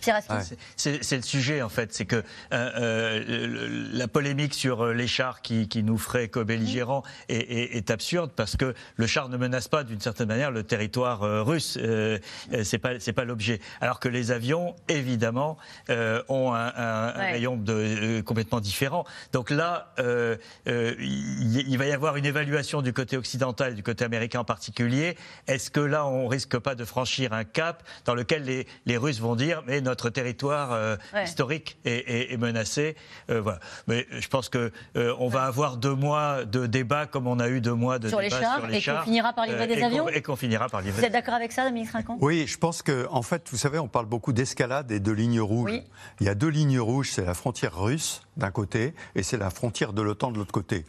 [0.76, 5.98] C'est le sujet en fait, c'est que euh, la polémique sur les chars qui, nous
[5.98, 6.95] ferait co-belligérants
[7.28, 11.78] est, absurde parce que le char ne menace pas d'une certaine manière le territoire russe.
[12.62, 13.60] c'est pas c'est pas l'objet.
[13.80, 15.56] Alors que les avions, évidemment,
[16.28, 19.04] ont un, rayon de, euh, complètement différent.
[19.32, 20.36] Donc là, euh,
[20.68, 24.44] euh, il, va y avoir une évaluation du côté occidental et du côté américain en
[24.44, 25.16] particulier.
[25.46, 29.20] Est-ce que là, on risque pas de franchir un cap dans lequel les, les Russes
[29.20, 32.96] vont dire mais notre territoire historique est, est, menacé
[33.28, 33.58] voilà.
[33.86, 37.60] Mais je pense que on va avoir deux mois de débat comme on a eu
[37.60, 39.82] deux mois de sur débat les chars, sur les et qu'on finira par livrer des
[39.82, 40.08] avions.
[40.08, 41.00] Et qu'on finira par livrer.
[41.00, 42.18] Vous êtes d'accord avec ça, Dominique Rincan?
[42.20, 45.40] Oui, je pense que en fait, vous savez, on parle beaucoup d'escalade et de lignes
[45.40, 45.72] rouges.
[45.72, 45.84] Oui.
[46.20, 49.50] Il y a deux lignes rouges, c'est la frontière russe d'un côté et c'est la
[49.50, 50.84] frontière de l'OTAN de l'autre côté.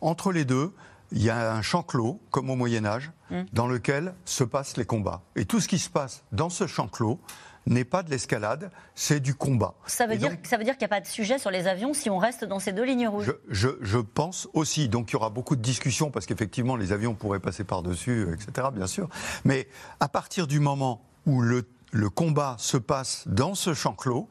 [0.00, 0.72] Entre les deux,
[1.12, 3.42] il y a un champ clos, comme au Moyen Âge, hmm.
[3.52, 5.22] dans lequel se passent les combats.
[5.36, 7.20] Et tout ce qui se passe dans ce champ clos
[7.66, 9.74] n'est pas de l'escalade, c'est du combat.
[9.86, 11.94] Ça veut, dire, ça veut dire qu'il n'y a pas de sujet sur les avions
[11.94, 14.88] si on reste dans ces deux lignes rouges je, je, pense aussi.
[14.88, 18.68] Donc il y aura beaucoup de discussions parce qu'effectivement les avions pourraient passer par-dessus, etc.
[18.72, 19.08] Bien sûr.
[19.44, 19.68] Mais
[20.00, 24.28] à partir du moment où le, le combat se passe dans ce champ clos,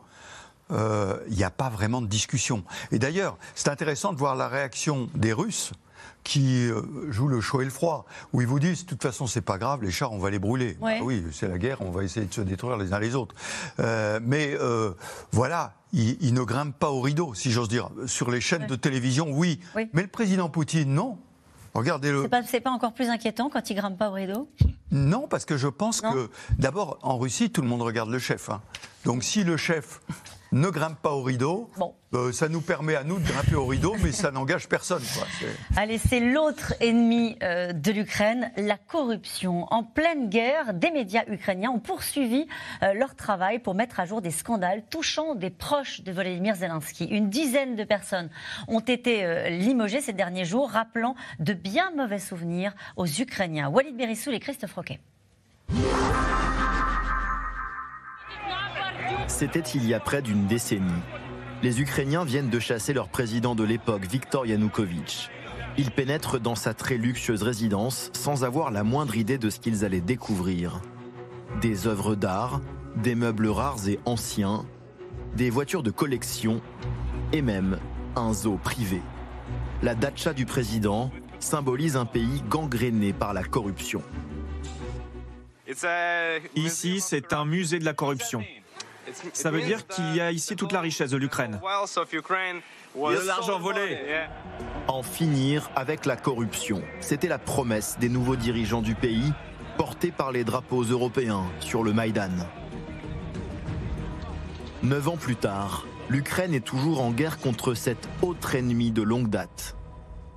[0.70, 2.64] il euh, n'y a pas vraiment de discussion.
[2.92, 5.72] Et d'ailleurs, c'est intéressant de voir la réaction des Russes
[6.24, 9.28] qui euh, jouent le chaud et le froid, où ils vous disent, de toute façon,
[9.28, 10.78] c'est pas grave, les chars, on va les brûler.
[10.82, 13.36] Ah oui, c'est la guerre, on va essayer de se détruire les uns les autres.
[13.80, 14.58] Euh, mais
[15.32, 17.90] voilà, ils, ne grimpent pas au rideau, si j'ose dire.
[18.06, 19.60] Sur les chaînes de télévision, oui.
[19.94, 21.18] Mais le président Poutine, non.
[21.74, 22.24] Regardez-le.
[22.46, 24.50] C'est pas, pas encore plus inquiétant quand il grimpe pas au rideau?
[24.92, 28.50] Non, parce que je pense que, d'abord, en Russie, tout le monde regarde le chef.
[28.50, 28.62] Hein.
[29.06, 30.02] Donc si le chef
[30.52, 31.70] ne grimpe pas au rideau.
[32.14, 35.04] Euh, ça nous permet à nous de grimper au rideau, mais ça n'engage personne.
[35.76, 39.72] Allez, c'est l'autre ennemi euh, de l'Ukraine, la corruption.
[39.72, 42.48] En pleine guerre, des médias ukrainiens ont poursuivi
[42.82, 47.06] euh, leur travail pour mettre à jour des scandales touchant des proches de Volodymyr Zelensky.
[47.06, 48.30] Une dizaine de personnes
[48.68, 53.70] ont été limogées ces derniers jours, rappelant de bien mauvais souvenirs aux Ukrainiens.
[53.70, 55.00] Walid Berissoul et Christophe Roquet.
[59.30, 61.02] C'était il y a près d'une décennie.
[61.62, 65.30] Les Ukrainiens viennent de chasser leur président de l'époque, Viktor Yanukovych.
[65.78, 69.86] Ils pénètrent dans sa très luxueuse résidence sans avoir la moindre idée de ce qu'ils
[69.86, 70.82] allaient découvrir.
[71.62, 72.60] Des œuvres d'art,
[72.98, 74.66] des meubles rares et anciens,
[75.36, 76.60] des voitures de collection
[77.32, 77.80] et même
[78.18, 79.02] un zoo privé.
[79.84, 84.02] La datcha du président symbolise un pays gangréné par la corruption.
[86.56, 88.44] Ici, c'est un musée de la corruption.
[89.34, 91.60] Ça veut dire qu'il y a ici toute la richesse de l'Ukraine.
[91.62, 93.98] De l'argent volé.
[94.88, 99.34] En finir avec la corruption, c'était la promesse des nouveaux dirigeants du pays,
[99.78, 102.32] portés par les drapeaux européens sur le Maïdan.
[104.82, 109.30] Neuf ans plus tard, l'Ukraine est toujours en guerre contre cet autre ennemi de longue
[109.30, 109.76] date.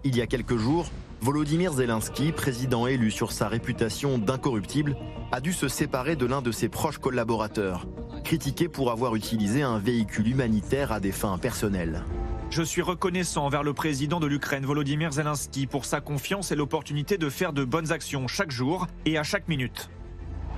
[0.05, 0.87] Il y a quelques jours,
[1.23, 4.97] Volodymyr Zelensky, président élu sur sa réputation d'incorruptible,
[5.31, 7.87] a dû se séparer de l'un de ses proches collaborateurs,
[8.25, 12.03] critiqué pour avoir utilisé un véhicule humanitaire à des fins personnelles.
[12.51, 17.19] Je suis reconnaissant envers le président de l'Ukraine, Volodymyr Zelensky, pour sa confiance et l'opportunité
[17.19, 19.91] de faire de bonnes actions chaque jour et à chaque minute.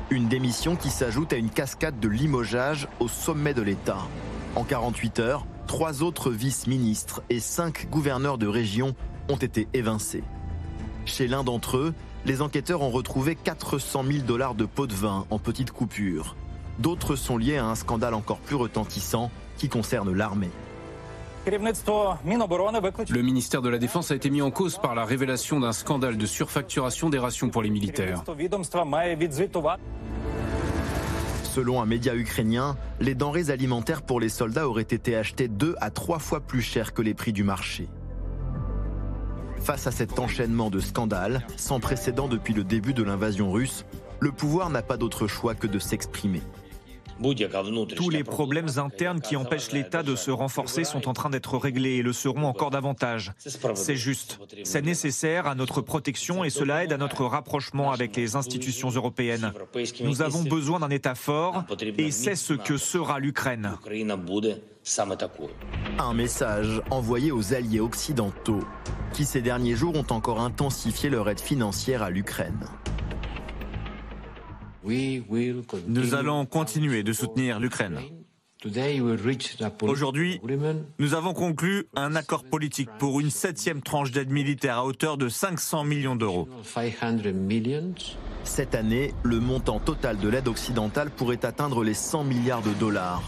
[0.09, 3.98] Une démission qui s'ajoute à une cascade de limogeage au sommet de l'État.
[4.57, 8.94] En 48 heures, trois autres vice-ministres et cinq gouverneurs de région
[9.29, 10.24] ont été évincés.
[11.06, 15.26] Chez l'un d'entre eux, les enquêteurs ont retrouvé 400 000 dollars de pots de vin
[15.30, 16.36] en petites coupures.
[16.78, 20.50] D'autres sont liés à un scandale encore plus retentissant qui concerne l'armée.
[21.46, 26.16] Le ministère de la Défense a été mis en cause par la révélation d'un scandale
[26.16, 28.24] de surfacturation des rations pour les militaires.
[31.44, 35.90] Selon un média ukrainien, les denrées alimentaires pour les soldats auraient été achetées deux à
[35.90, 37.88] trois fois plus cher que les prix du marché.
[39.64, 43.87] Face à cet enchaînement de scandales, sans précédent depuis le début de l'invasion russe,
[44.20, 46.42] le pouvoir n'a pas d'autre choix que de s'exprimer.
[47.96, 51.94] Tous les problèmes internes qui empêchent l'État de se renforcer sont en train d'être réglés
[51.94, 53.33] et le seront encore davantage.
[53.74, 54.38] C'est juste.
[54.64, 59.55] C'est nécessaire à notre protection et cela aide à notre rapprochement avec les institutions européennes.
[60.03, 61.64] Nous avons besoin d'un État fort
[61.97, 63.78] et c'est ce que sera l'Ukraine.
[65.99, 68.61] Un message envoyé aux alliés occidentaux
[69.14, 72.66] qui ces derniers jours ont encore intensifié leur aide financière à l'Ukraine.
[74.85, 78.01] Nous allons continuer de soutenir l'Ukraine.
[79.82, 80.41] Aujourd'hui,
[80.99, 85.28] nous avons conclu un accord politique pour une septième tranche d'aide militaire à hauteur de
[85.28, 86.49] 500 millions d'euros.
[88.45, 93.22] Cette année, le montant total de l'aide occidentale pourrait atteindre les 100 milliards de dollars.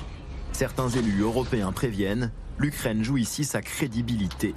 [0.57, 4.55] Certains élus européens préviennent, l'Ukraine joue ici sa crédibilité.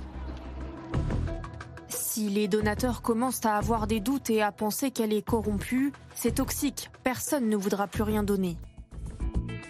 [1.89, 6.36] Si les donateurs commencent à avoir des doutes et à penser qu'elle est corrompue, c'est
[6.36, 6.89] toxique.
[7.04, 8.56] Personne ne voudra plus rien donner.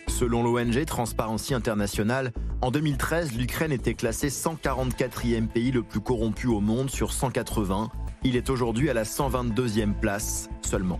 [0.07, 6.59] Selon l'ONG Transparency International, en 2013, l'Ukraine était classée 144e pays le plus corrompu au
[6.59, 7.89] monde sur 180.
[8.21, 10.99] Il est aujourd'hui à la 122e place seulement.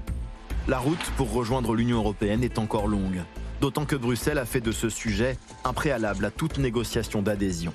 [0.67, 3.21] La route pour rejoindre l'Union européenne est encore longue,
[3.61, 7.73] d'autant que Bruxelles a fait de ce sujet un préalable à toute négociation d'adhésion.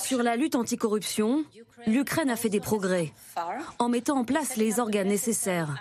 [0.00, 1.44] Sur la lutte anticorruption,
[1.86, 3.12] l'Ukraine a fait des progrès
[3.78, 5.74] en mettant en place les organes nécessaires.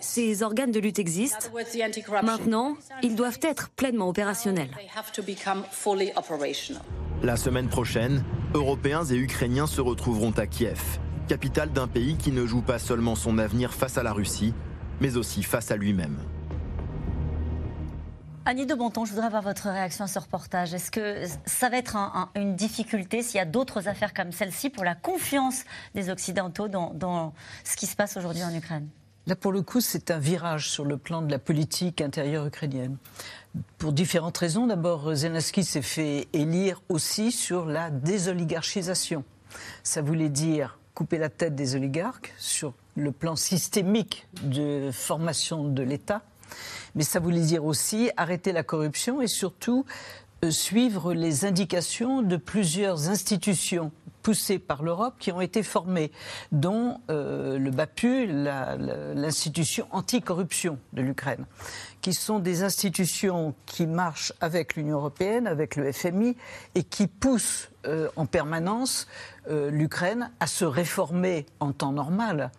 [0.00, 1.48] Ces organes de lutte existent.
[2.22, 4.70] Maintenant, ils doivent être pleinement opérationnels.
[7.22, 8.24] La semaine prochaine,
[8.54, 10.80] Européens et Ukrainiens se retrouveront à Kiev,
[11.28, 14.54] capitale d'un pays qui ne joue pas seulement son avenir face à la Russie,
[15.00, 16.18] mais aussi face à lui-même.
[18.50, 20.74] Annie de Bonton, je voudrais avoir votre réaction à ce reportage.
[20.74, 21.96] Est-ce que ça va être
[22.34, 25.62] une difficulté s'il y a d'autres affaires comme celle-ci pour la confiance
[25.94, 27.32] des Occidentaux dans,
[27.62, 28.88] ce qui se passe aujourd'hui en Ukraine?
[29.28, 32.96] Là, pour le coup, c'est un virage sur le plan de la politique intérieure ukrainienne.
[33.78, 34.66] Pour différentes raisons.
[34.66, 39.22] D'abord, Zelensky s'est fait élire aussi sur la désoligarchisation.
[39.84, 45.84] Ça voulait dire couper la tête des oligarques sur le plan systémique de formation de
[45.84, 46.22] l'État
[46.94, 49.84] mais ça voulait dire aussi arrêter la corruption et surtout
[50.42, 53.92] euh, suivre les indications de plusieurs institutions
[54.22, 56.12] poussées par l'Europe qui ont été formées,
[56.50, 61.44] dont euh, le BAPU, l'institution anticorruption de l'Ukraine,
[62.00, 66.36] qui sont des institutions qui marchent avec l'Union européenne, avec le FMI,
[66.74, 69.08] et qui poussent euh, en permanence
[69.48, 72.52] l'Ukraine à se réformer en temps normal,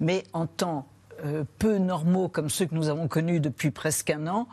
[0.00, 0.86] mais en temps
[1.24, 4.46] euh, peu normaux comme ceux que nous avons connus depuis presque un an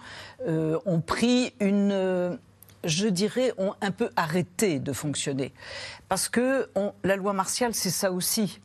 [0.47, 2.36] euh, ont pris une euh,
[2.84, 5.53] je dirais, ont un peu arrêté de fonctionner.
[6.07, 6.70] Parce que
[7.03, 8.61] la loi martiale, c'est ça aussi.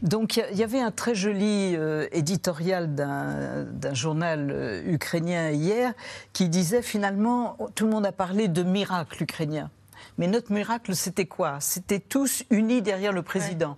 [0.00, 1.76] Donc il y, avait un très joli
[2.10, 5.92] éditorial d'un journal ukrainien hier
[6.32, 9.70] qui disait finalement, tout le monde a parlé de miracle ukrainien.
[10.16, 11.58] Mais notre miracle, c'était quoi?
[11.60, 13.76] C'était tous unis derrière le président.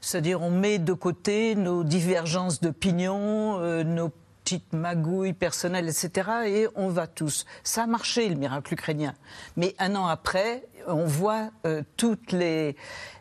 [0.00, 4.12] C'est-à-dire on met de côté nos divergences d'opinion, euh, nos
[4.44, 6.30] petites magouilles personnelles, etc.
[6.46, 7.44] Et on va tous.
[7.64, 9.14] Ça a marché, le miracle ukrainien.
[9.56, 12.74] Mais un an après, on voit euh, toutes les,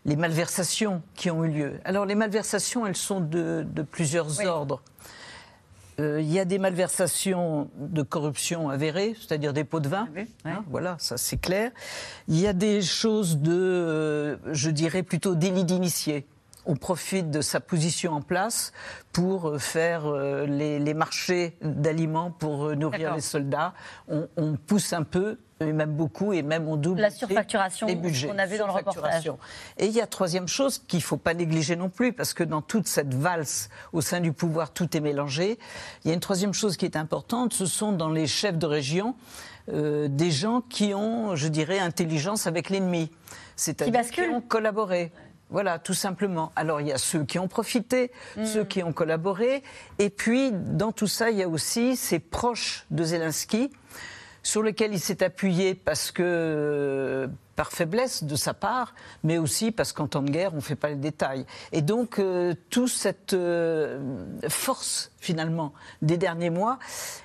[0.06, 1.80] malversations qui ont eu lieu.
[1.84, 4.82] Alors les malversations, elles sont de, plusieurs ordres.
[6.00, 10.08] Euh, il y a des malversations de corruption avérées, c'est-à-dire des pots de vin.
[10.46, 11.72] Hein, voilà, ça c'est clair.
[12.30, 16.26] Il y a des choses de, je dirais plutôt délit d'initié
[16.68, 18.74] on profite de sa position en place
[19.14, 23.74] pour euh, faire euh, les, marchés d'aliments pour euh, nourrir les soldats.
[24.08, 28.28] On, pousse un peu, et même beaucoup, et même on double la surfacturation les budgets.
[28.28, 29.32] qu'on a vu dans le reportage.
[29.78, 32.44] Et il y a troisième chose qu'il ne faut pas négliger non plus, parce que
[32.44, 35.58] dans toute cette valse au sein du pouvoir, tout est mélangé.
[36.04, 38.68] Il y a une troisième chose qui est importante, ce sont dans les chefs de
[38.68, 39.16] région
[39.70, 43.12] des gens qui ont, je dirais, intelligence avec l'ennemi.
[43.58, 45.12] C'est-à-dire qui, qui ont collaboré.
[45.50, 46.52] Voilà, tout simplement.
[46.56, 48.46] Alors il y a ceux qui ont profité, mm.
[48.46, 49.64] ceux qui ont collaboré,
[50.00, 53.72] et puis dans tout ça, il y a aussi ces proches de Zelensky,
[54.44, 58.94] sur lequel il s'est appuyé parce que par faiblesse de sa part,
[59.24, 61.46] mais aussi parce qu'en temps de guerre, on ne fait pas les détails.
[61.74, 64.00] Et donc, euh, toute cette euh,
[64.48, 66.78] force, finalement, des derniers mois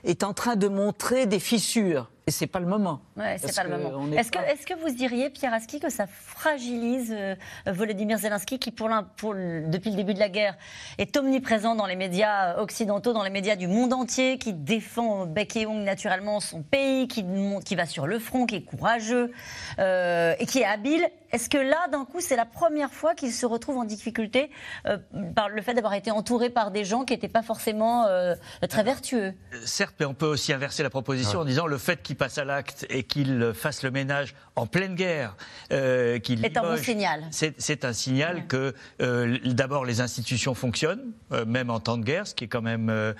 [0.02, 2.08] est en train de montrer des fissures.
[2.28, 3.00] Et c'est pas le moment.
[3.16, 4.12] Ouais, c'est pas le moment.
[4.12, 7.34] Est-ce que, est que, vous diriez, Pierre Aski, que ça fragilise euh,
[7.66, 10.56] Volodymyr Zelensky, qui pour, pour depuis le début de la guerre
[10.98, 15.56] est omniprésent dans les médias occidentaux, dans les médias du monde entier, qui défend bec
[15.56, 17.24] et naturellement son pays, qui,
[17.64, 19.32] qui va sur le front, qui est courageux
[19.80, 23.32] euh, et qui est habile est-ce que là, d'un coup, c'est la première fois qu'il
[23.32, 24.50] se retrouve en difficulté
[24.86, 24.98] euh,
[25.34, 28.34] par le fait d'avoir été entouré par des gens qui n'étaient pas forcément euh,
[28.68, 29.32] très vertueux?
[29.64, 32.44] Certes, mais on peut aussi inverser la proposition en disant le fait qu'il passe à
[32.44, 35.34] l'acte et qu'il fasse le ménage en pleine guerre,
[35.72, 37.22] euh, qu'il est un bon signal.
[37.30, 41.12] C'est un signal que d'abord les institutions fonctionnent,
[41.46, 43.14] même en temps de guerre, ce qui est quand même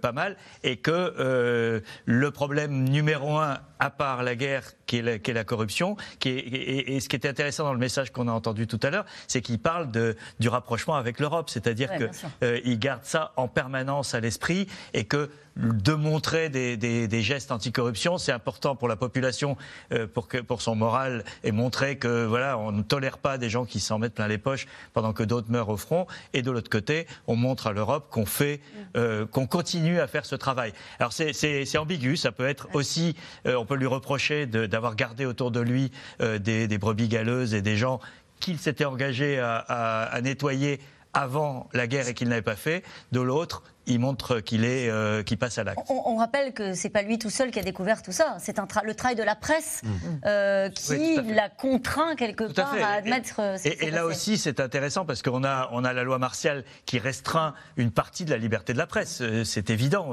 [0.00, 5.44] pas mal, et que le problème numéro un, à part la guerre, qui est la,
[5.44, 8.80] corruption, qui est, et ce qui était intéressant dans le message qu'on a entendu tout
[8.82, 12.10] à l'heure, c'est qu'il parle de, du rapprochement avec l'Europe, c'est-à-dire qu'il
[12.42, 17.50] euh, garde ça en permanence à l'esprit et que de montrer des, des, des gestes
[17.50, 19.56] anticorruption, c'est important pour la population,
[19.92, 23.48] euh, pour, que, pour son moral, et montrer que voilà, on ne tolère pas des
[23.48, 26.06] gens qui s'en mettent plein les poches pendant que d'autres meurent au front.
[26.34, 28.60] Et de l'autre côté, on montre à l'Europe qu'on fait,
[28.96, 30.72] euh, qu'on continue à faire ce travail.
[30.98, 35.50] Alors c'est ambigu, ça peut être aussi, euh, on peut lui reprocher d'avoir gardé autour
[35.50, 35.90] de lui
[36.20, 38.00] des, des, brebis galeuses et des gens
[38.40, 40.80] qu'il s'était engagé à, nettoyer
[41.14, 42.82] avant la guerre et qu'il n'avait pas fait.
[43.12, 45.80] De l'autre, il montre qu'il est, euh, passe à l'acte.
[45.88, 48.36] On, rappelle que c'est pas lui tout seul qui a découvert tout ça.
[48.40, 49.88] C'est le travail de la presse mmh.
[50.24, 53.40] euh, qui l'a contraint quelque part à, admettre.
[53.40, 56.98] Euh, et, là aussi, c'est intéressant parce qu'on a, on a la loi martiale qui
[56.98, 59.22] restreint une partie de la liberté de la presse.
[59.44, 60.12] C'est évident.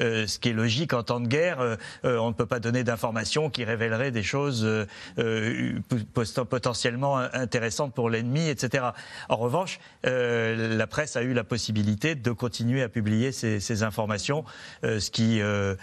[0.00, 3.64] ce qui est logique en temps de guerre, on ne peut pas donner d'informations qui
[3.64, 4.68] révéleraient des choses
[6.48, 8.86] potentiellement intéressantes pour l'ennemi, etc.
[9.28, 14.44] En revanche, la presse a eu la possibilité de continuer à publier ces, informations,
[14.84, 15.74] euh, ce qui euh,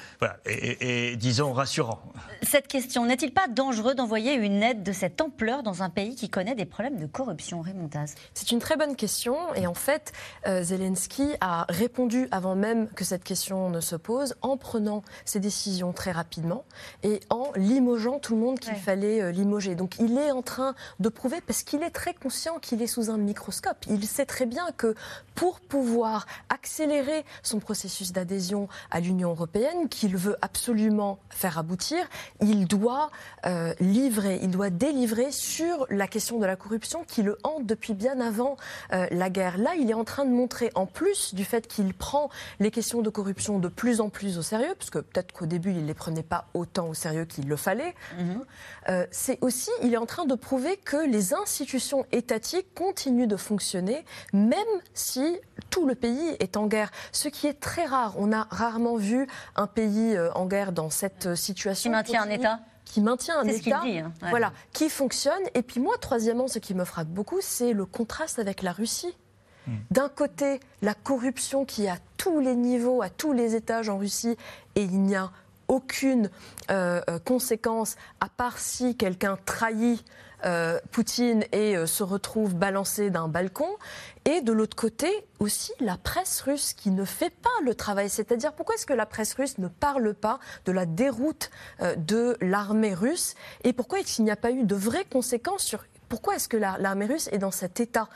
[0.46, 2.02] est, disons, rassurant.
[2.42, 6.30] Cette question, n'est-il pas dangereux d'envoyer une aide de cette ampleur dans un pays qui
[6.30, 7.90] connaît des problèmes de corruption, Raymond
[8.34, 10.12] C'est une très bonne question et en fait,
[10.48, 15.40] euh, Zelensky a répondu avant même que cette question ne se pose en prenant ses
[15.40, 16.64] décisions très rapidement
[17.04, 19.76] et en limogeant tout le monde qu'il fallait limoger.
[19.76, 23.10] Donc il est en train de prouver, parce qu'il est très conscient qu'il est sous
[23.10, 24.96] un microscope, il sait très bien que
[25.36, 32.06] pour pouvoir accélérer son processus d'adhésion à l'Union européenne, qu'il veut absolument faire aboutir,
[32.42, 33.12] il doit
[33.46, 37.94] euh, livrer, il doit délivrer sur la question de la corruption qui le hante depuis
[37.94, 38.58] bien avant
[38.94, 39.58] euh, la guerre.
[39.58, 43.02] Là, il est en train de montrer, en plus du fait qu'il prend les questions
[43.02, 45.88] de corruption de plus en plus au sérieux, parce que peut-être qu'au début, il ne
[45.88, 48.44] les prenait pas autant au sérieux qu'il le fallait, mhm.
[48.90, 53.38] euh, c'est aussi, il est en train de prouver que les institutions étatiques continuent de
[53.38, 54.58] fonctionner, même
[54.94, 55.38] si
[55.70, 58.16] tout le pays est en guerre ce qui est très rare.
[58.18, 61.90] On a rarement vu un pays euh, en guerre dans cette euh, situation.
[61.90, 64.12] Qui maintient un État qui maintient un État, dit, hein.
[64.32, 65.42] voilà, qui fonctionne.
[65.54, 69.16] Et puis moi, troisièmement, ce qui me frappe beaucoup, c'est le contraste avec la Russie.
[69.66, 69.78] Hmm.
[69.92, 73.98] D'un côté, la corruption qui est à tous les niveaux, à tous les étages en
[73.98, 74.36] Russie,
[74.76, 75.32] et il n'y a
[75.70, 76.30] aucune
[76.70, 80.04] euh, conséquence, à part si quelqu'un trahit
[80.44, 83.70] euh, Poutine et euh, se retrouve balancé d'un balcon.
[84.26, 85.10] Et de l'autre côté,
[85.40, 88.10] aussi la presse russe qui ne fait pas le travail.
[88.10, 91.50] C'est-à-dire, pourquoi est-ce que la presse russe ne parle pas de la déroute
[91.82, 93.34] euh, de l'armée russe?
[93.64, 96.58] Et pourquoi est-ce qu'il n'y a pas eu de vraies conséquences sur pourquoi est-ce que
[96.58, 98.10] l'armée russe est dans cet état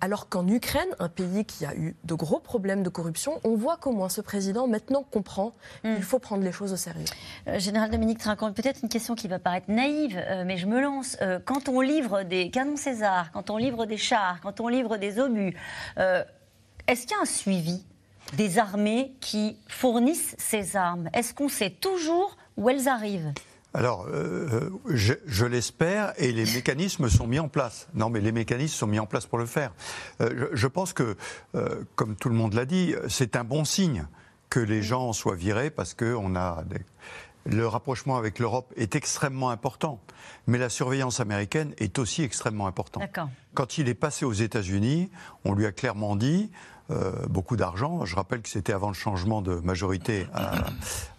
[0.00, 3.76] alors qu'en Ukraine, un pays qui a eu de gros problèmes de corruption, on voit
[3.76, 6.02] qu'au moins ce président maintenant comprend qu'il hmm.
[6.02, 7.04] faut prendre les choses au sérieux.
[7.48, 10.80] Euh, Général Dominique Trinquant, peut-être une question qui va paraître naïve, euh, mais je me
[10.80, 11.16] lance.
[11.22, 14.96] Euh, quand on livre des canons César, quand on livre des chars, quand on livre
[14.96, 15.54] des obus,
[15.96, 17.84] est-ce qu'il y a un suivi
[18.36, 21.10] des armées qui fournissent ces armes?
[21.12, 23.32] Est-ce qu'on sait toujours où elles arrivent?
[23.72, 27.88] Alors, euh, je, l'espère, et les mécanismes sont mis en place.
[27.94, 29.72] Non, mais les mécanismes sont mis en place pour le faire.
[30.20, 31.16] Euh, je, pense que,
[31.54, 34.06] euh, comme tout le monde l'a dit, c'est un bon signe
[34.48, 36.64] que les gens soient virés parce que on a
[37.46, 40.00] le rapprochement avec l'Europe est extrêmement important,
[40.46, 43.04] mais la surveillance américaine est aussi extrêmement importante.
[43.54, 45.10] Quand il est passé aux États-Unis,
[45.44, 46.50] on lui a clairement dit
[46.90, 48.04] euh, beaucoup d'argent.
[48.04, 50.26] Je rappelle que c'était avant le changement de majorité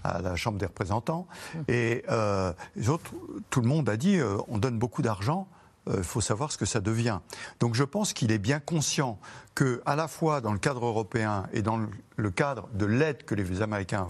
[0.04, 1.28] à, la Chambre des représentants.
[1.68, 3.12] Et euh, les autres,
[3.50, 5.48] tout le monde a dit euh, on donne beaucoup d'argent
[5.88, 7.20] il euh, faut savoir ce que ça devient.
[7.60, 9.20] Donc je pense qu'il est bien conscient
[9.56, 11.80] que, à la fois dans le cadre européen et dans
[12.18, 14.08] le cadre de l'aide que les Américains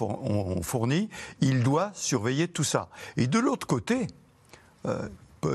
[0.00, 1.08] ont fournie,
[1.40, 2.88] il doit surveiller tout ça.
[3.16, 4.08] Et de l'autre côté,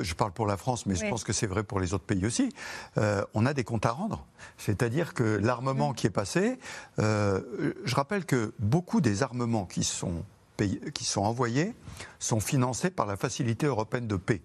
[0.02, 2.26] je parle pour la France, mais je pense que c'est vrai pour les autres pays
[2.26, 2.54] aussi,
[2.98, 4.26] euh, on a des comptes à rendre.
[4.58, 5.96] C'est-à-dire que l'armement mm.
[5.96, 6.60] qui est passé,
[6.98, 10.24] je rappelle que beaucoup des armements qui sont,
[10.94, 11.74] qui sont envoyés
[12.20, 14.42] sont financés par la Facilité européenne de paix.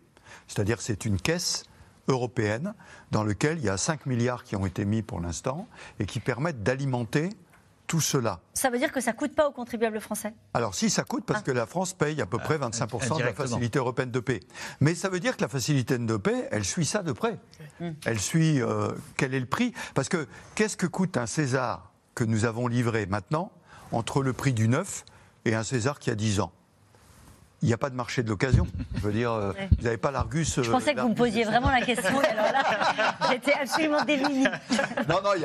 [0.49, 1.65] C'est-à-dire c'est une caisse
[2.09, 2.75] européenne
[3.11, 5.67] dans laquelle il y a 5 milliards qui ont été mis pour l'instant
[5.99, 7.31] et qui permettent d'alimenter
[7.87, 8.41] tout cela.
[8.55, 10.35] Ça veut dire que ça ne coûte pas aux contribuables français?
[10.55, 11.47] Alors si, ça coûte parce ah.
[11.47, 14.41] que la France paye à peu près 25% de la facilité européenne de paix.
[14.81, 17.39] Mais ça veut dire que la facilité de paix, elle suit ça de près.
[17.81, 17.93] Hmm.
[18.05, 19.73] Elle suit euh, quel est le prix?
[19.95, 23.53] Parce que qu'est-ce que coûte un César que nous avons livré maintenant
[23.93, 25.05] entre le prix du neuf
[25.45, 26.53] et un César qui a 10 ans?
[27.63, 28.67] Il n'y a pas de marché de l'occasion.
[28.97, 30.61] Je veux dire, euh, vous n'avez pas l'Argus.
[30.63, 32.19] Je pensais que vous me posiez vraiment la question.
[32.19, 32.63] alors là,
[33.31, 34.47] j'étais absolument démunie.
[35.09, 35.41] Non, non, il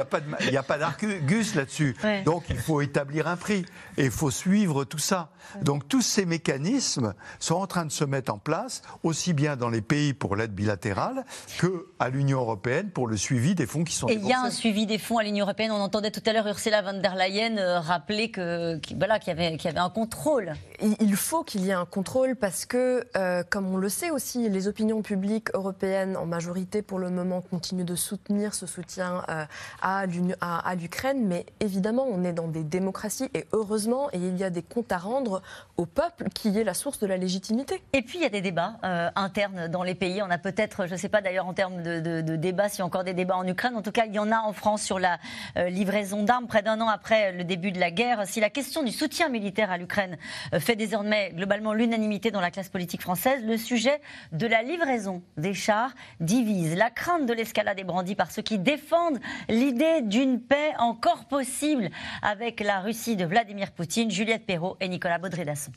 [0.49, 1.95] n'y a pas d'Argus là-dessus.
[2.26, 3.66] Donc, il faut établir un prix
[3.97, 5.30] et il faut suivre tout ça.
[5.62, 9.70] Donc, tous ces mécanismes sont en train de se mettre en place, aussi bien dans
[9.70, 11.26] les pays pour l'aide bilatérale
[11.59, 14.07] que à l'Union européenne pour le suivi des fonds qui sont.
[14.07, 15.72] Et il y a un suivi des fonds à l'Union européenne.
[15.72, 19.32] On entendait tout à l'heure Ursula von der Leyen euh, rappeler que, voilà, qu'il y,
[19.32, 20.53] avait, qu'il y avait un contrôle.
[20.84, 24.50] Il faut qu'il y ait un contrôle parce que, euh, comme on le sait aussi,
[24.50, 29.46] les opinions publiques européennes, en majorité pour le moment, continuent de soutenir ce soutien euh,
[29.82, 30.06] à
[30.76, 31.28] l'Ukraine.
[31.28, 34.92] Mais évidemment, on est dans des démocraties et heureusement, et il y a des comptes
[34.92, 35.44] à rendre
[35.78, 37.84] au peuple qui est la source de la légitimité.
[37.94, 40.24] Et puis, il y a des débats euh, internes dans les pays.
[40.24, 42.86] On a peut-être, je ne sais pas d'ailleurs en termes de, débats, s'il y a
[42.86, 43.76] encore des débats en Ukraine.
[43.76, 45.20] En tout cas, il y en a en France sur la
[45.56, 48.26] livraison d'armes près d'un an après le début de la guerre.
[48.26, 50.18] Si la question du soutien militaire à l'Ukraine
[50.60, 53.99] fait désormais globalement l'une unanimité dans la classe politique française, le sujet
[54.32, 55.91] de la livraison des chars
[56.22, 56.76] divise.
[56.76, 59.19] La crainte de l'escalade est brandie par ceux qui défendent
[59.49, 61.89] l'idée d'une paix encore possible
[62.22, 65.72] avec la Russie de Vladimir Poutine, Juliette Perrault et Nicolas Baudré-Dasson.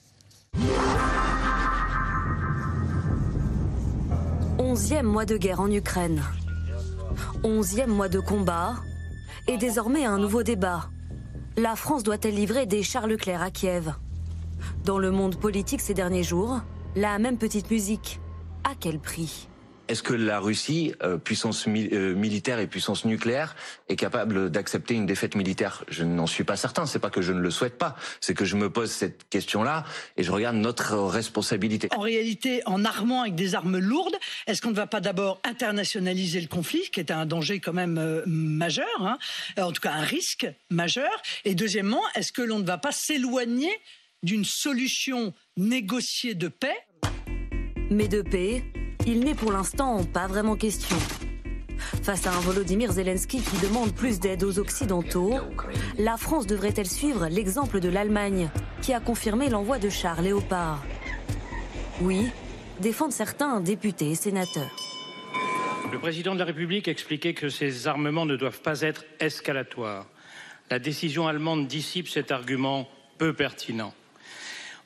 [4.58, 6.22] Onzième mois de guerre en Ukraine.
[7.42, 8.76] Onzième mois de combat.
[9.48, 10.90] Et désormais un nouveau débat.
[11.56, 13.92] La France doit-elle livrer des chars Leclerc à Kiev?
[14.84, 16.60] Dans le monde politique ces derniers jours,
[16.94, 18.20] la même petite musique.
[18.64, 19.48] À quel prix?
[19.88, 23.54] Est-ce que la Russie, euh, puissance euh, militaire et puissance nucléaire,
[23.90, 25.84] est capable d'accepter une défaite militaire?
[25.88, 26.86] Je n'en suis pas certain.
[26.86, 29.84] C'est pas que je ne le souhaite pas, c'est que je me pose cette question-là
[30.16, 31.88] et je regarde notre responsabilité.
[31.94, 34.16] En réalité, en armant avec des armes lourdes,
[34.46, 37.98] est-ce qu'on ne va pas d'abord internationaliser le conflit, qui est un danger quand même
[37.98, 39.18] euh, majeur, hein?
[39.58, 41.12] En tout cas un risque majeur
[41.44, 43.70] Et deuxièmement, est-ce que l'on ne va pas s'éloigner
[44.24, 46.76] d'une solution négociée de paix.
[47.90, 48.64] Mais de paix,
[49.06, 50.96] il n'est pour l'instant pas vraiment question.
[52.02, 55.34] Face à un Volodymyr Zelensky qui demande plus d'aide aux Occidentaux,
[55.98, 58.48] la France devrait-elle suivre l'exemple de l'Allemagne,
[58.80, 60.82] qui a confirmé l'envoi de chars Léopard?
[62.00, 62.28] Oui,
[62.80, 64.74] défendent certains députés et sénateurs.
[65.92, 70.06] Le président de la République expliquait que ces armements ne doivent pas être escalatoires.
[70.70, 73.92] La décision allemande dissipe cet argument peu pertinent.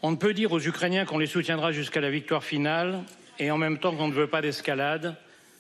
[0.00, 3.02] On ne peut dire aux Ukrainiens qu'on les soutiendra jusqu'à la victoire finale
[3.40, 5.16] et en même temps qu'on ne veut pas d'escalade,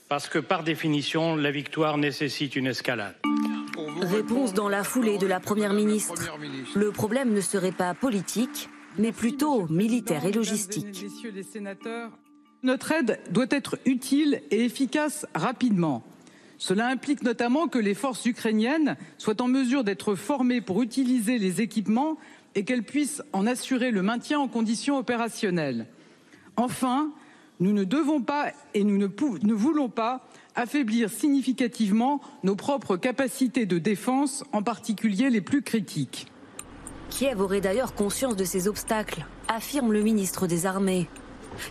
[0.08, 3.14] parce que par définition, la victoire nécessite une escalade.
[4.00, 6.14] Réponse dans la foulée de la Première ministre.
[6.76, 11.04] Le problème ne serait pas politique, mais plutôt militaire et logistique.
[12.62, 16.04] Notre aide doit être utile et efficace rapidement.
[16.58, 21.60] Cela implique notamment que les forces ukrainiennes soient en mesure d'être formées pour utiliser les
[21.60, 22.18] équipements
[22.54, 25.86] et qu'elle puisse en assurer le maintien en conditions opérationnelles.
[26.56, 27.12] Enfin,
[27.60, 29.08] nous ne devons pas et nous ne,
[29.42, 36.26] ne voulons pas affaiblir significativement nos propres capacités de défense, en particulier les plus critiques.
[37.10, 41.08] Kiev aurait d'ailleurs conscience de ces obstacles, affirme le ministre des Armées.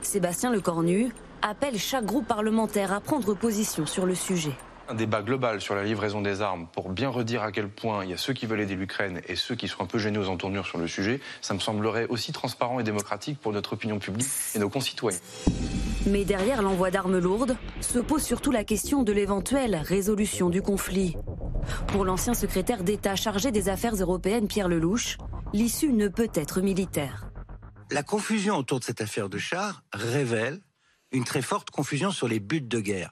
[0.02, 1.10] Sébastien Lecornu
[1.42, 4.56] appelle chaque groupe parlementaire à prendre position sur le sujet
[4.90, 8.12] un débat global sur la livraison des armes pour bien redire à quel point il
[8.12, 10.30] y a ceux qui veulent aider l'Ukraine et ceux qui sont un peu gênés aux
[10.30, 14.28] entournures sur le sujet, ça me semblerait aussi transparent et démocratique pour notre opinion publique
[14.56, 15.20] et nos concitoyens.
[16.06, 21.16] Mais derrière l'envoi d'armes lourdes se pose surtout la question de l'éventuelle résolution du conflit.
[21.88, 25.18] Pour l'ancien secrétaire d'État chargé des affaires européennes Pierre Lelouch,
[25.54, 27.30] l'issue ne peut être militaire.
[27.92, 30.62] La confusion autour de cette affaire de char révèle
[31.12, 33.12] une très forte confusion sur les buts de guerre.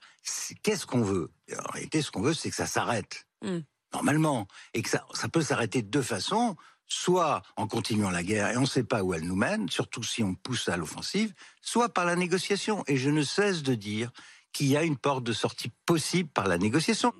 [0.63, 1.31] Qu'est-ce qu'on veut?
[1.51, 3.25] En réalité, ce qu'on veut, c'est que ça s'arrête.
[3.41, 3.59] Hmm.
[3.93, 4.47] Normalement.
[4.73, 6.55] Et que ça, ça peut s'arrêter de deux façons.
[6.87, 10.03] Soit en continuant la guerre, et on ne sait pas où elle nous mène, surtout
[10.03, 12.83] si on pousse à l'offensive, soit par la négociation.
[12.85, 14.11] Et je ne cesse de dire
[14.53, 17.11] qu'il y a une porte de sortie possible par la négociation.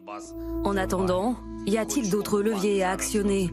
[0.63, 3.51] En attendant, y a-t-il d'autres leviers à actionner?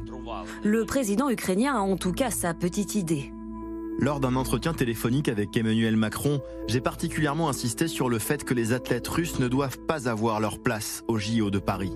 [0.62, 3.32] Le président ukrainien a en tout cas sa petite idée.
[3.98, 8.72] Lors d'un entretien téléphonique avec Emmanuel Macron, j'ai particulièrement insisté sur le fait que les
[8.72, 11.92] athlètes russes ne doivent pas avoir leur place au JO de Paris.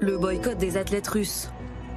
[0.00, 1.50] Le boycott des athlètes russes,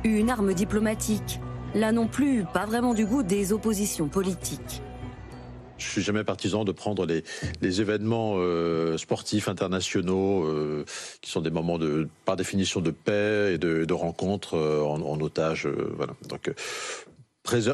[0.04, 1.40] une arme diplomatique,
[1.76, 4.82] là non plus pas vraiment du goût des oppositions politiques.
[5.78, 7.24] Je suis jamais partisan de prendre les,
[7.62, 10.86] les événements euh, sportifs internationaux, euh,
[11.22, 15.02] qui sont des moments de, par définition de paix et de, de rencontres euh, en,
[15.02, 15.68] en, otage.
[15.68, 16.14] voilà.
[16.30, 16.52] Donc,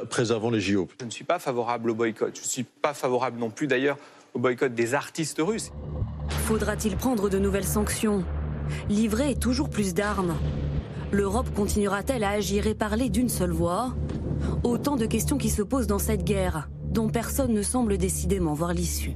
[0.09, 0.87] préservons les JO.
[0.99, 2.35] Je ne suis pas favorable au boycott.
[2.35, 3.97] Je ne suis pas favorable non plus d'ailleurs
[4.33, 5.71] au boycott des artistes russes.
[6.45, 8.23] Faudra-t-il prendre de nouvelles sanctions?
[8.89, 10.35] Livrer toujours plus d'armes
[11.11, 13.93] L'Europe continuera-t-elle à agir et parler d'une seule voix?
[14.63, 18.73] Autant de questions qui se posent dans cette guerre dont personne ne semble décidément voir
[18.73, 19.13] l'issue.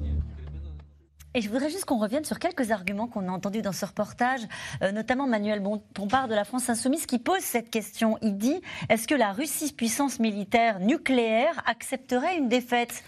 [1.38, 4.42] Et je voudrais juste qu'on revienne sur quelques arguments qu'on a entendus dans ce reportage,
[4.82, 5.62] euh, notamment Manuel
[5.94, 8.18] Bompard de la France Insoumise qui pose cette question.
[8.24, 8.60] Il dit
[8.90, 13.04] est-ce que la Russie, puissance militaire nucléaire, accepterait une défaite?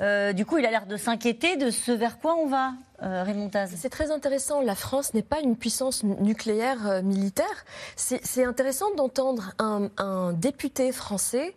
[0.00, 2.72] Euh, du coup, il a l'air de s'inquiéter de ce vers quoi on va,
[3.02, 4.60] euh, Raymond C'est très intéressant.
[4.60, 7.64] La France n'est pas une puissance nucléaire euh, militaire.
[7.96, 11.54] C'est intéressant d'entendre un, un, député français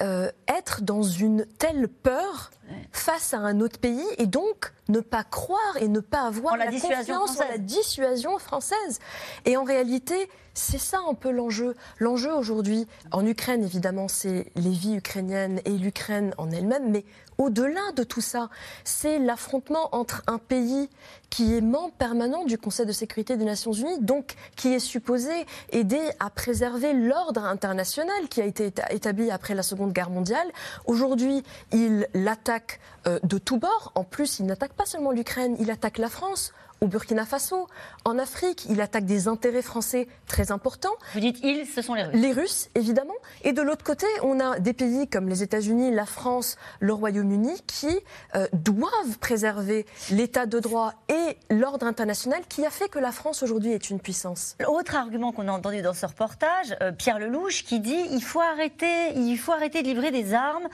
[0.00, 2.50] euh, être dans une telle peur
[2.92, 6.66] face à un autre pays et donc ne pas croire et ne pas avoir la,
[6.66, 9.00] la confiance en la dissuasion française.
[9.44, 11.76] Et en réalité, c'est ça un peu l'enjeu.
[11.98, 17.04] L'enjeu aujourd'hui, en Ukraine évidemment, c'est les vies ukrainiennes et l'Ukraine en elle-même, mais
[17.38, 18.48] au-delà de tout ça,
[18.84, 20.88] c'est l'affrontement entre un pays
[21.30, 25.46] qui est membre permanent du Conseil de sécurité des Nations Unies, donc qui est supposé
[25.70, 30.46] aider à préserver l'ordre international qui a été établi après la Seconde Guerre mondiale.
[30.86, 33.92] Aujourd'hui, il l'attaque euh, de tous bords.
[33.94, 37.66] En plus, il n'attaque pas seulement l'Ukraine, il attaque la France au Burkina Faso,
[38.04, 38.66] en Afrique.
[38.68, 40.94] Il attaque des intérêts français très importants.
[41.14, 42.20] Vous dites ils, ce sont les Russes.
[42.20, 43.14] Les Russes, évidemment.
[43.42, 47.62] Et de l'autre côté, on a des pays comme les États-Unis, la France, le Royaume-Uni
[47.66, 47.98] qui
[48.34, 53.42] euh, doivent préserver l'état de droit et l'ordre international qui a fait que la France
[53.42, 54.56] aujourd'hui est une puissance.
[54.66, 58.40] Autre argument qu'on a entendu dans ce reportage, euh, Pierre Lelouch qui dit il faut
[58.40, 60.68] arrêter, il faut arrêter de livrer des armes.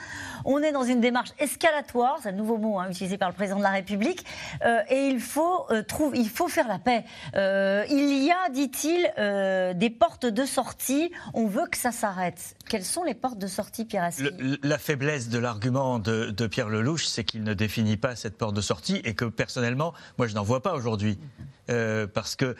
[0.44, 3.58] On est dans une démarche escalatoire, c'est un nouveau mot hein, utilisé par le président
[3.58, 4.24] de la République,
[4.64, 5.66] euh, et il faut
[6.14, 7.04] il faut faire la paix.
[7.34, 11.10] Euh, il y a, dit-il, euh, des portes de sortie.
[11.34, 12.56] On veut que ça s'arrête.
[12.68, 17.06] Quelles sont les portes de sortie, Pierre le, La faiblesse de l'argument de, Pierre Lelouch,
[17.06, 20.42] c'est qu'il ne définit pas cette porte de sortie et que personnellement, moi, je n'en
[20.42, 21.18] vois pas aujourd'hui.
[21.70, 22.56] Euh, parce que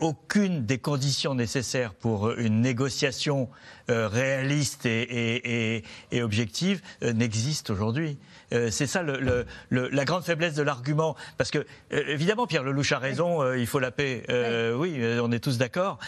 [0.00, 3.48] aucune des conditions nécessaires pour une négociation
[3.88, 5.82] réaliste et,
[6.12, 8.18] objective n'existe aujourd'hui.
[8.52, 11.16] Euh, c'est ça le, le, la grande faiblesse de l'argument.
[11.38, 14.24] Parce que, évidemment, Pierre Lelouch a raison, il faut la paix.
[14.76, 15.98] oui, on est tous d'accord.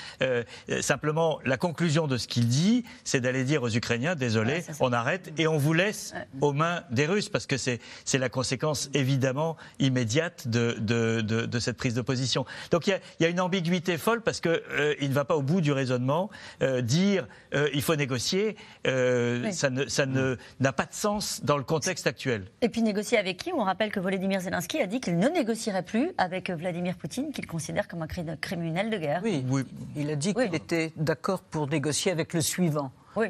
[0.80, 4.93] simplement, la conclusion de ce qu'il dit, c'est d'aller dire aux Ukrainiens, désolé, ouais, on
[4.93, 7.80] arrête et on vous laisse aux mains des Russes, parce que c'est
[8.14, 12.45] la conséquence évidemment immédiate de, de, de, de cette prise de position.
[12.70, 15.43] Donc il y, y, a une ambiguïté folle parce qu'il euh, ne va pas au
[15.43, 16.30] bout du raisonnement.
[16.62, 19.53] Euh, dire euh, il faut négocier, oui.
[19.53, 20.36] ça n'a ça ne,
[20.70, 22.27] pas de sens dans le contexte actuel.
[22.60, 23.52] Et puis négocier avec qui?
[23.52, 27.46] On rappelle que Volodymyr Zelensky a dit qu'il ne négocierait plus avec Vladimir Poutine, qu'il
[27.46, 29.20] considère comme un criminel de guerre.
[29.24, 29.62] Oui, oui.
[29.96, 32.90] il a dit qu'il était d'accord pour négocier avec le suivant.
[33.16, 33.28] Oui.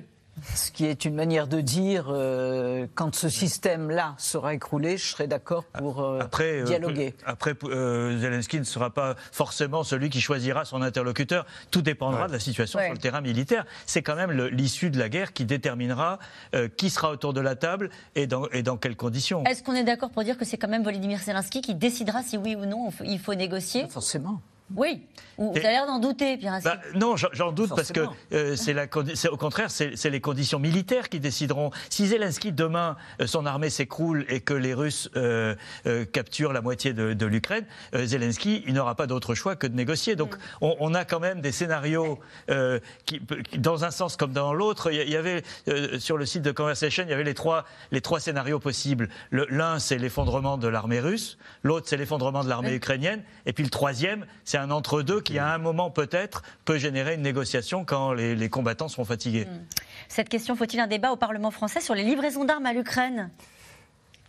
[0.55, 5.27] Ce qui est une manière de dire, euh, quand ce système-là sera écroulé, je serai
[5.27, 7.15] d'accord pour euh, après, dialoguer.
[7.21, 11.47] Euh, après, Zelensky ne sera pas forcément celui qui choisira son interlocuteur.
[11.71, 12.29] Tout dépendra ouais.
[12.29, 12.87] de la situation ouais.
[12.87, 13.65] sur le terrain militaire.
[13.87, 16.19] C'est quand même l'issue de la guerre qui déterminera
[16.77, 19.45] qui sera autour de la table et dans, et dans quelles conditions.
[19.45, 22.37] Est-ce qu'on est, d'accord pour dire que c'est quand même Volodymyr Zelensky qui décidera si
[22.37, 23.83] oui ou non il faut négocier?
[23.83, 24.41] Pas Forcément.
[24.75, 25.03] Oui,
[25.39, 28.01] vous avez l'air d'en douter, Pierre bah, Non, j'en doute parce que
[28.33, 31.71] euh, c'est au contraire, c'est les conditions militaires qui décideront.
[31.91, 35.55] Si Zelensky, demain, euh, son armée s'écroule et que les Russes euh,
[35.87, 37.65] euh capturent la moitié de, de l'Ukraine,
[37.95, 40.17] Zelensky, il n'aura pas d'autre choix que de négocier.
[40.17, 40.41] Donc mm.
[40.63, 42.19] on, on, a quand même des scénarios
[43.05, 43.21] qui,
[43.59, 44.91] dans un sens comme dans l'autre.
[44.91, 45.43] Il y avait,
[45.99, 49.09] sur le site de Conversation, il y avait les trois, les trois scénarios possibles.
[49.31, 51.39] L'un, c'est l'effondrement de l'armée russe.
[51.63, 52.77] L'autre, c'est l'effondrement de l'armée mm.
[52.77, 53.23] ukrainienne.
[53.47, 57.23] Et puis le troisième, c'est un entre-deux qui, à un moment peut-être, peut générer une
[57.23, 59.47] négociation quand les, les combattants seront fatigués.
[59.47, 59.65] Hmm.
[60.09, 63.31] Cette question, faut-il un débat au Parlement français sur les livraisons d'armes à l'Ukraine?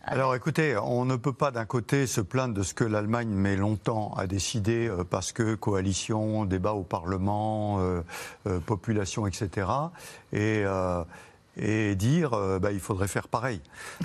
[0.05, 3.57] Alors écoutez, on ne peut pas d'un côté se plaindre de ce que l'Allemagne met
[3.57, 8.01] longtemps à décider euh, parce que coalition, débat au Parlement, euh,
[8.47, 9.67] euh, population, etc.
[10.31, 10.63] Et,
[11.59, 13.61] et dire euh, bah, il faudrait faire pareil.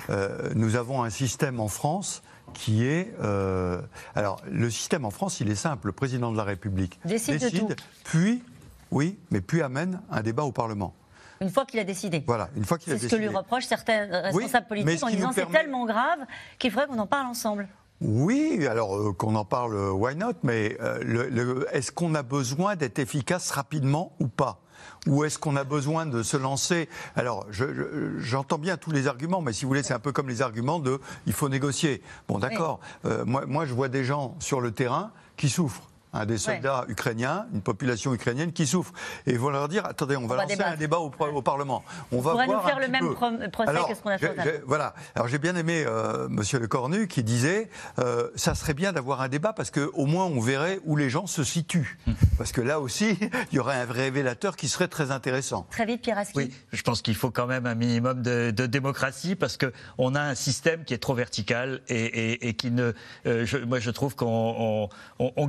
[0.09, 2.21] Euh, nous avons un système en France
[2.53, 3.13] qui est.
[3.21, 3.81] euh,
[4.15, 5.87] alors, le système en France, il est simple.
[5.87, 7.69] Le président de la République Décide de tout.
[8.03, 8.43] puis,
[8.91, 10.93] oui, mais puis amène un débat au Parlement.
[11.41, 12.23] Une fois qu'il a décidé.
[12.25, 13.29] Voilà, une fois qu'il a C'est ce que décidé.
[13.29, 16.19] lui reprochent certains responsables politiques en disant nous c'est permet- tellement grave
[16.59, 17.67] qu'il faudrait qu'on en parle ensemble.
[17.99, 22.99] Oui, alors euh, qu'on en parle, why not Mais euh, est-ce qu'on a besoin d'être
[22.99, 24.59] efficace rapidement ou pas?
[25.07, 29.07] Ou est-ce qu'on a besoin de se lancer Alors, je- je- j'entends bien tous les
[29.07, 32.01] arguments, mais si vous voulez, c'est un peu comme les arguments de il faut négocier.
[32.27, 32.79] Bon, d'accord.
[33.05, 35.83] Euh, moi, moi, je vois des gens sur le terrain qui souffrent.
[36.15, 38.91] Hein, des soldats ukrainiens, une population ukrainienne qui souffre.
[39.27, 40.71] Et ils vont leur dire attendez, on va, va lancer débattre.
[40.73, 41.83] un débat au, au Parlement.
[42.11, 43.13] On va pourrait nous faire un le même peu.
[43.51, 44.93] procès Alors, que ce qu'on a fait voilà.
[45.13, 49.21] Alors j'ai bien aimé euh, Monsieur Le Cornu qui disait euh, ça serait bien d'avoir
[49.21, 51.99] un débat parce que au moins on verrait où les gens se situent.
[52.37, 53.17] Parce que là aussi,
[53.51, 55.65] il y aurait un révélateur qui serait très intéressant.
[55.71, 56.33] Très vite, Pierre Aski.
[56.35, 60.15] Oui, je pense qu'il faut quand même un minimum de, de démocratie parce que on
[60.15, 62.91] a un système qui est trop vertical et, et- et qui ne.
[63.25, 64.89] euh, je- moi, je trouve qu'on on,
[65.19, 65.47] on- on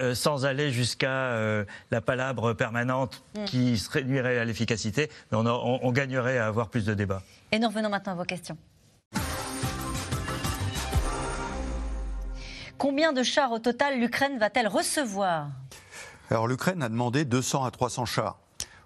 [0.00, 3.44] euh, sans aller jusqu'à euh, la palabre permanente Mm.
[3.44, 6.94] qui serait, nuirait à l'efficacité, mais on, a- on- on gagnerait à avoir plus de
[6.94, 7.22] débats.
[7.52, 8.56] Et nous revenons maintenant à vos questions.
[12.76, 15.48] Combien de chars au total l'Ukraine va-t-elle recevoir?
[16.30, 18.38] Alors l'Ukraine a demandé 200 à 300 chars.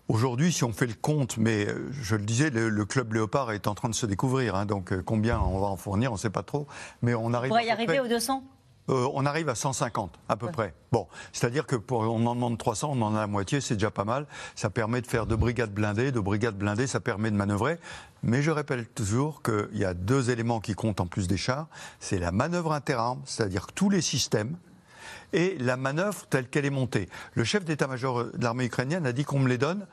[0.09, 3.53] Aujourd'hui, si on fait le compte, mais euh, je le disais, le, le club Léopard
[3.53, 6.20] est en train de se découvrir, hein, donc combien on va en fournir, on ne
[6.20, 6.66] sait pas trop,
[7.03, 7.49] mais on On arrive.
[7.51, 8.43] pourrait y arriver près- aux 200
[8.89, 10.74] Euh, on arrive à 150 à peu près.
[10.91, 13.93] Bon, c'est-à-dire que pour on en demande 300, on en a la moitié, c'est déjà
[13.93, 14.26] pas mal.
[14.57, 17.78] Ça permet de faire deux brigades blindées, deux brigades blindées, ça permet de manœuvrer.
[18.24, 21.68] Mais je répète toujours qu'il y a deux éléments qui comptent en plus des chars.
[22.01, 24.57] C'est la manœuvre interarmes, c'est-à-dire tous les systèmes
[25.33, 27.09] et la manœuvre telle qu'elle est montée.
[27.35, 29.87] Le chef d'état-major de l'armée ukrainienne a dit qu'on me les donne.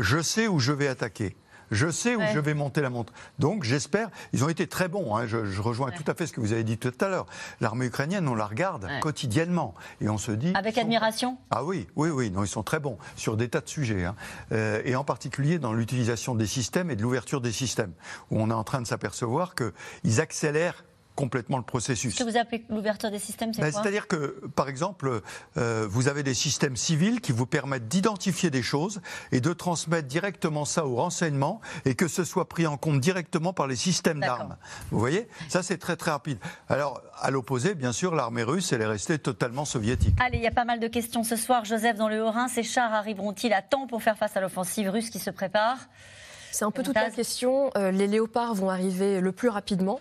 [0.00, 1.36] Je sais où je vais attaquer.
[1.72, 2.30] Je sais où Ouais.
[2.32, 3.12] je vais monter la montre.
[3.40, 5.16] Donc j'espère, ils ont été très bons.
[5.16, 5.26] hein.
[5.26, 7.26] Je, je rejoins tout à fait ce que vous avez dit tout à l'heure.
[7.60, 9.00] L'armée ukrainienne, on la regarde Ouais.
[9.00, 10.52] quotidiennement et on se dit.
[10.54, 13.68] Avec admiration Ah oui, oui, oui, non, ils sont très bons sur des tas de
[13.68, 14.14] sujets, hein.
[14.52, 17.92] Euh, et en particulier dans l'utilisation des systèmes et de l'ouverture des systèmes,
[18.30, 22.14] où on est en train de s'apercevoir qu'ils accélèrent complètement le processus.
[22.14, 25.20] Ce que vous appelez l'ouverture des systèmes, c'est Ben, quoi C'est-à-dire que, par exemple,
[25.56, 29.00] euh, vous avez des systèmes civils qui vous permettent d'identifier des choses
[29.30, 33.52] et de transmettre directement ça au renseignement et que ce soit pris en compte directement
[33.52, 34.56] par les systèmes d'armes.
[34.90, 35.28] Vous voyez?
[35.48, 36.38] Ça, c'est très très rapide.
[36.68, 40.16] Alors, à l'opposé, bien sûr, l'armée russe, elle est restée totalement soviétique.
[40.20, 41.64] Allez, il y a pas mal de questions ce soir.
[41.64, 45.10] Joseph, dans le Haut-Rhin, ces chars arriveront-ils à temps pour faire face à l'offensive russe
[45.10, 45.78] qui se prépare?
[46.52, 47.70] C'est un peu toute la question.
[47.76, 49.98] Euh, les léopards vont arriver le plus rapidement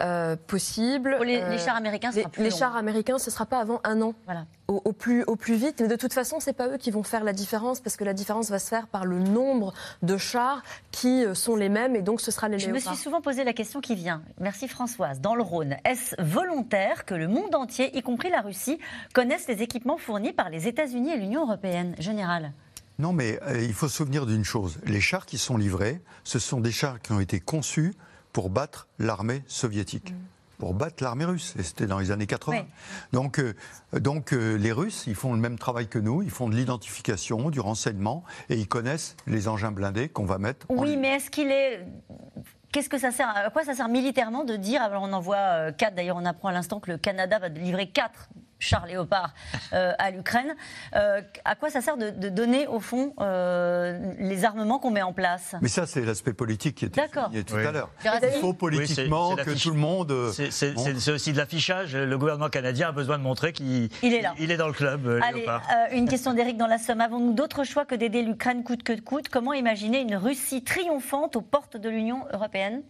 [0.00, 1.14] euh, possible.
[1.16, 2.56] Pour les- Euh, les chars américains, ce les, sera plus les long.
[2.56, 4.14] chars américains, ce ne sera pas avant un an.
[4.26, 4.44] Voilà.
[4.68, 5.80] Au, au plus, au plus vite.
[5.80, 8.04] Mais de toute façon, ce n'est pas eux qui vont faire la différence parce que
[8.04, 9.72] la différence va se faire par le nombre
[10.02, 12.94] de chars qui sont les mêmes et donc ce sera les Je me léopards.
[12.94, 14.22] suis souvent posé la question qui vient.
[14.40, 15.20] Merci Françoise.
[15.20, 18.78] Dans le Rhône, est-ce volontaire que le monde entier, y compris la Russie,
[19.14, 22.52] connaisse les équipements fournis par les États-Unis et l'Union européenne Général?
[22.98, 24.78] Non, mais euh, il faut se souvenir d'une chose.
[24.84, 27.94] Les chars qui sont livrés, ce sont des chars qui ont été conçus
[28.32, 30.14] pour battre l'armée soviétique.
[30.58, 31.54] Pour battre l'armée russe.
[31.58, 32.58] Et c'était dans les années 80.
[32.58, 32.64] Oui.
[33.12, 33.54] Donc, euh,
[33.94, 36.22] donc euh, les Russes, ils font le même travail que nous.
[36.22, 40.66] Ils font de l'identification, du renseignement, et ils connaissent les engins blindés qu'on va mettre.
[40.70, 41.84] en Oui, mais est-ce qu'il est.
[42.70, 45.72] Qu'est-ce que ça sert À quoi ça sert militairement de dire alors On envoie euh,
[45.72, 45.94] quatre.
[45.94, 48.28] D'ailleurs, on apprend à l'instant que le Canada va livrer quatre
[48.62, 49.34] chars léopards
[49.72, 50.54] euh, à l'Ukraine.
[50.94, 55.02] Euh, à quoi ça sert de, de donner, au fond, euh, les armements qu'on met
[55.02, 55.54] en place?
[55.60, 57.24] Mais ça, c'est l'aspect politique qui était D'accord.
[57.24, 57.66] souligné tout Oui.
[57.66, 57.90] à l'heure.
[58.04, 60.14] Il faut politiquement Oui, que tout le monde.
[60.32, 61.96] C'est aussi de l'affichage.
[61.96, 64.34] Le gouvernement canadien a besoin de montrer qu'il Il est là.
[64.38, 65.06] il est dans le club.
[65.06, 65.62] euh, Allez, Léopard.
[65.70, 67.00] euh, une question d'Éric dans la Somme.
[67.00, 69.28] Avons-nous d'autres choix que d'aider l'Ukraine coûte que coûte?
[69.28, 72.82] Comment imaginer une Russie triomphante aux portes de l'Union européenne?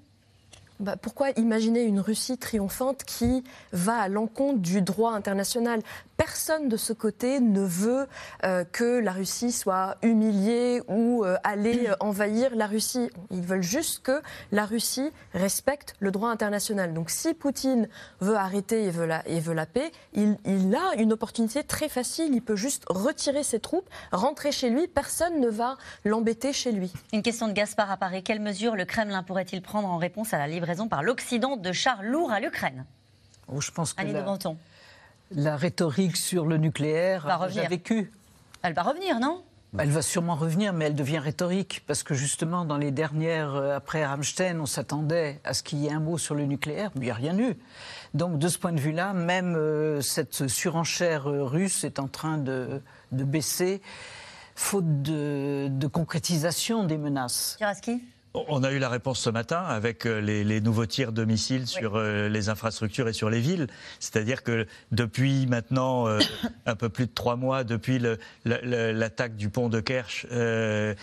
[0.82, 5.80] Bah, pourquoi imaginer une Russie triomphante qui va à l'encontre du droit international?
[6.24, 8.06] Personne de ce côté ne veut
[8.44, 13.10] euh, que la Russie soit humiliée ou euh, aller euh, envahir la Russie.
[13.32, 16.94] Ils veulent juste que la Russie respecte le droit international.
[16.94, 17.88] Donc si Poutine
[18.20, 21.88] veut arrêter et veut la, et veut la paix, il, il a une opportunité très
[21.88, 22.32] facile.
[22.32, 24.86] Il peut juste retirer ses troupes, rentrer chez lui.
[24.86, 26.92] Personne ne va l'embêter chez lui.
[27.12, 28.22] Une question de Gaspard à Paris.
[28.22, 32.04] Quelles mesures le Kremlin pourrait-il prendre en réponse à la livraison par l'Occident de chars
[32.04, 32.84] lourds à l'Ukraine?
[33.48, 34.56] Oh, je pense que la, Menton.
[35.34, 37.68] La rhétorique sur le nucléaire Va revenir.
[37.68, 38.10] vécu.
[38.62, 39.42] Elle va revenir, non?
[39.78, 43.74] Elle va sûrement revenir, mais elle devient rhétorique, parce que justement, dans les dernières, euh,
[43.74, 47.00] après Rammstein, on s'attendait à ce qu'il y ait un mot sur le nucléaire, mais
[47.00, 47.56] il n'y a rien eu.
[48.12, 52.36] Donc, de ce point de vue-là, même euh, cette surenchère euh, russe est en train
[52.36, 53.80] de, de baisser,
[54.54, 57.56] faute de, de concrétisation des menaces.
[58.34, 61.96] On a eu la réponse ce matin avec euh, les, nouveaux tirs de missiles sur
[61.96, 63.66] euh, les infrastructures et sur les villes.
[64.00, 66.18] C'est-à-dire que depuis maintenant euh,
[66.66, 68.00] un peu plus de trois mois, depuis
[68.44, 70.96] l'attaque du pont de Kerch, la,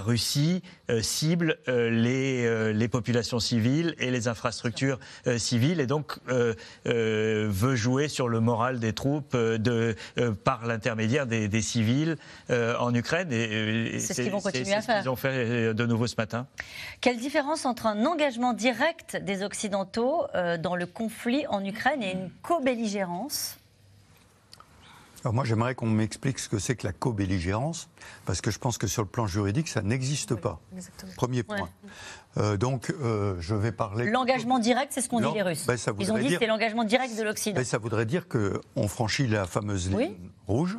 [0.00, 0.62] Russie
[1.00, 4.98] cible les, les, populations civiles et les infrastructures
[5.38, 6.18] civiles et donc
[6.84, 9.96] veut jouer sur le moral des troupes de,
[10.44, 12.16] par l'intermédiaire des, civils
[12.50, 13.32] en Ukraine.
[13.32, 16.14] Et, c'est ce qu'ils vont continuer c'est ce qu'ils ont fait euh, de nouveau ce
[16.16, 16.46] matin.
[17.00, 22.12] Quelle différence entre un engagement direct des Occidentaux euh, dans le conflit en Ukraine et
[22.12, 23.56] une co-belligérance?
[25.22, 27.88] Alors moi, j'aimerais qu'on m'explique ce que c'est que la co-belligérance,
[28.26, 30.60] parce que je pense que sur le plan juridique, ça n'existe pas.
[31.16, 31.70] Premier point.
[32.36, 32.92] Euh, donc,
[33.38, 34.10] je vais parler.
[34.10, 35.64] L'engagement direct, c'est ce qu'ont dit les Russes.
[35.66, 37.56] Ben, Ils ont dit que c'est l'engagement direct de l'Occident.
[37.56, 40.14] Ben, ça voudrait dire qu'on franchit la fameuse ligne
[40.46, 40.76] rouge.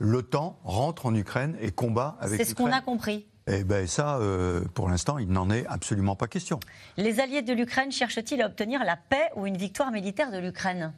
[0.00, 2.38] L'OTAN rentre en Ukraine et combat avec.
[2.38, 3.26] C'est ce qu'on a compris.
[3.50, 6.60] Eh bien ça, euh, pour l'instant, il n'en est absolument pas question.
[6.98, 10.92] Les alliés de l'Ukraine cherchent-ils à obtenir la paix ou une victoire militaire de l'Ukraine?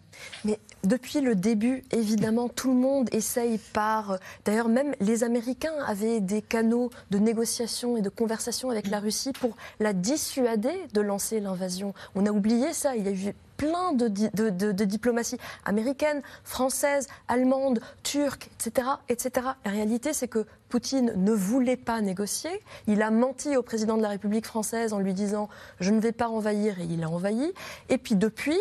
[0.44, 4.18] Mais depuis le début, évidemment, tout le monde essaye par...
[4.44, 9.32] D'ailleurs, même les Américains avaient des canaux de négociation et de conversation avec la Russie
[9.32, 11.94] pour la dissuader de lancer l'invasion.
[12.16, 12.96] On a oublié ça.
[12.96, 15.36] Il y a eu plein de, diplomatie
[15.66, 19.48] américaine, française, allemande, turque, etc., etc.
[19.66, 22.62] La réalité, c'est que Poutine ne voulait pas négocier.
[22.86, 26.12] Il a menti au président de la République française en lui disant je ne vais
[26.12, 27.52] pas envahir et il a envahi.
[27.90, 28.58] Et puis depuis,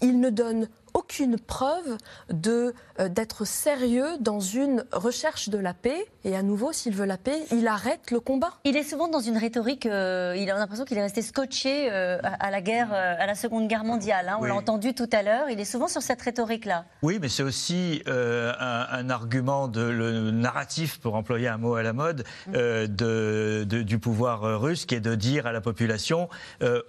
[0.00, 1.96] il ne donne aucune preuve
[2.30, 6.06] de, euh, d'être sérieux dans une recherche de la paix.
[6.24, 8.50] Et à nouveau, s'il veut la paix, il arrête le combat.
[8.64, 12.18] Il est souvent dans une rhétorique, euh, il a l'impression qu'il est resté scotché euh,
[12.22, 14.28] à, la guerre, à la Seconde Guerre mondiale.
[14.28, 14.36] Hein.
[14.40, 16.84] on l'a entendu tout à l'heure, il est souvent sur cette rhétorique-là.
[17.02, 21.92] Oui, mais c'est aussi un, argument de le narratif, pour employer un mot à la
[21.92, 22.52] mode, mm.
[22.52, 26.28] de, du pouvoir russe, qui est de dire à la population,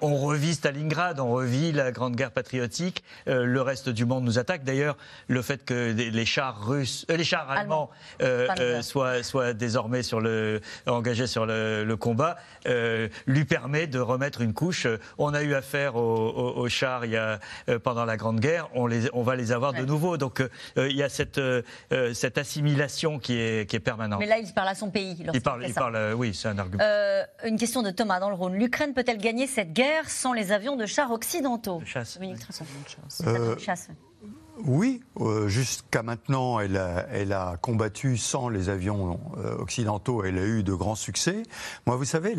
[0.02, 4.64] on revit Stalingrad, on revit la Grande Guerre patriotique, le reste du monde nous attaque.
[4.64, 7.90] D'ailleurs, le fait que les chars russes, euh, les chars allemands
[8.22, 12.38] euh, euh, soient, soient, désormais sur le, engagés sur le, combat
[13.28, 14.88] lui permet de remettre une couche.
[15.18, 17.40] On a eu affaire aux, chars il y a,
[17.84, 20.18] pendant la Grande Guerre, on, les, on va les avoir de nouveau.
[20.18, 20.44] Donc
[20.78, 21.40] il y a cette,
[22.14, 24.20] cette assimilation qui est, qui est permanente.
[24.20, 25.18] Mais là, il parle à son pays.
[25.34, 26.84] Il parle, il parle oui, c'est un argument.
[27.44, 28.56] une question de Thomas dans le Rhône.
[28.56, 31.82] L'Ukraine peut-elle gagner cette guerre sans les avions de chars occidentaux?
[31.86, 32.20] Chasse.
[34.60, 40.24] Oui, euh, jusqu'à maintenant, elle a, combattu sans les avions euh, occidentaux.
[40.24, 41.44] Elle a eu de grands succès.
[41.86, 42.36] Moi, vous savez,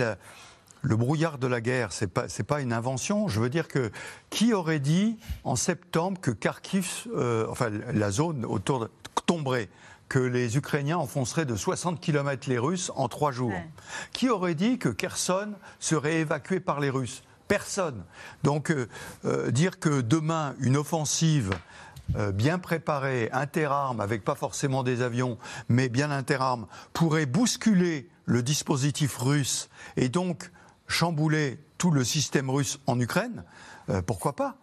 [0.82, 3.28] le brouillard de la guerre, c'est pas pas une invention.
[3.28, 3.90] Je veux dire que
[4.30, 8.90] qui aurait dit en septembre que Kharkiv, euh, enfin la zone autour de,
[9.26, 9.68] tomberait
[10.08, 13.54] que les Ukrainiens enfonceraient de 60 km les Russes en trois jours?
[14.12, 17.22] Qui aurait dit que Kherson serait évacué par les Russes?
[17.48, 18.04] Personne.
[18.42, 18.74] Donc
[19.48, 21.50] dire que demain une offensive
[22.16, 25.38] euh, bien préparé, interarmes, avec pas forcément des avions,
[25.68, 30.50] mais bien interarmes, pourrait bousculer le dispositif russe et donc
[30.86, 33.44] chambouler tout le système russe en Ukraine,
[33.88, 34.56] euh, pourquoi pas?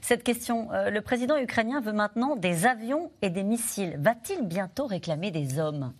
[0.00, 3.96] Cette question, euh, le président ukrainien veut maintenant des avions et des missiles.
[3.98, 5.92] Va-t-il bientôt réclamer des hommes?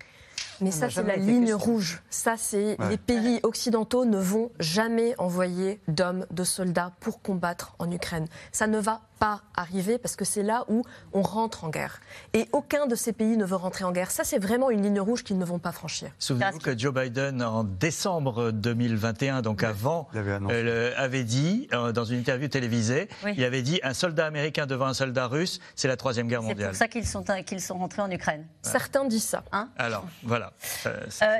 [0.60, 2.02] Mais ça, c'est la ligne rouge.
[2.08, 7.90] Ça, c'est les pays occidentaux ne vont jamais envoyer d'hommes, de soldats pour combattre en
[7.90, 8.26] Ukraine.
[8.52, 12.00] Ça ne va pas arriver parce que c'est là où on rentre en guerre.
[12.32, 14.10] Et aucun de ces pays ne veut rentrer en guerre.
[14.10, 16.10] Ça, c'est vraiment une ligne rouge qu'ils ne vont pas franchir.
[16.18, 22.18] Souvenez-vous que Joe Biden, en décembre 2021, donc avant, euh, avait dit, euh, dans une
[22.18, 26.28] interview télévisée, il avait dit un soldat américain devant un soldat russe, c'est la Troisième
[26.28, 26.58] Guerre mondiale.
[26.58, 28.46] C'est pour ça qu'ils sont, qu'ils sont rentrés en Ukraine.
[28.62, 29.44] Certains disent ça.
[29.52, 29.68] Hein?
[29.78, 30.52] Alors, voilà.
[30.86, 30.92] Euh,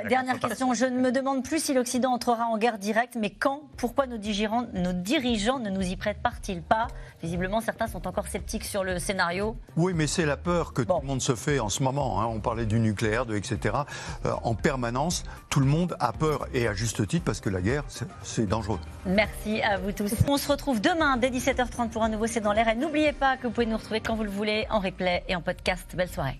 [0.09, 0.73] dernière question.
[0.73, 3.63] Je ne me demande plus si l'Occident entrera en guerre directe, mais quand?
[3.77, 6.87] Pourquoi nos dirigeants, nos dirigeants ne nous y préparent-ils pas?
[7.21, 9.57] Visiblement, certains sont encore sceptiques sur le scénario.
[9.75, 12.21] Oui, mais c'est la peur que tout le monde se fait en ce moment.
[12.21, 12.25] Hein.
[12.27, 13.75] On parlait du nucléaire, de etc.
[14.25, 17.59] Euh, en permanence, tout le monde a peur et à juste titre parce que la
[17.59, 17.83] guerre,
[18.23, 18.79] c'est dangereux.
[19.05, 20.13] Merci à vous tous.
[20.29, 22.69] On se retrouve demain dès 17h30 pour un nouveau C'est dans l'air.
[22.69, 25.35] Et n'oubliez pas que vous pouvez nous retrouver quand vous le voulez en replay et
[25.35, 25.93] en podcast.
[25.93, 26.39] Belle soirée.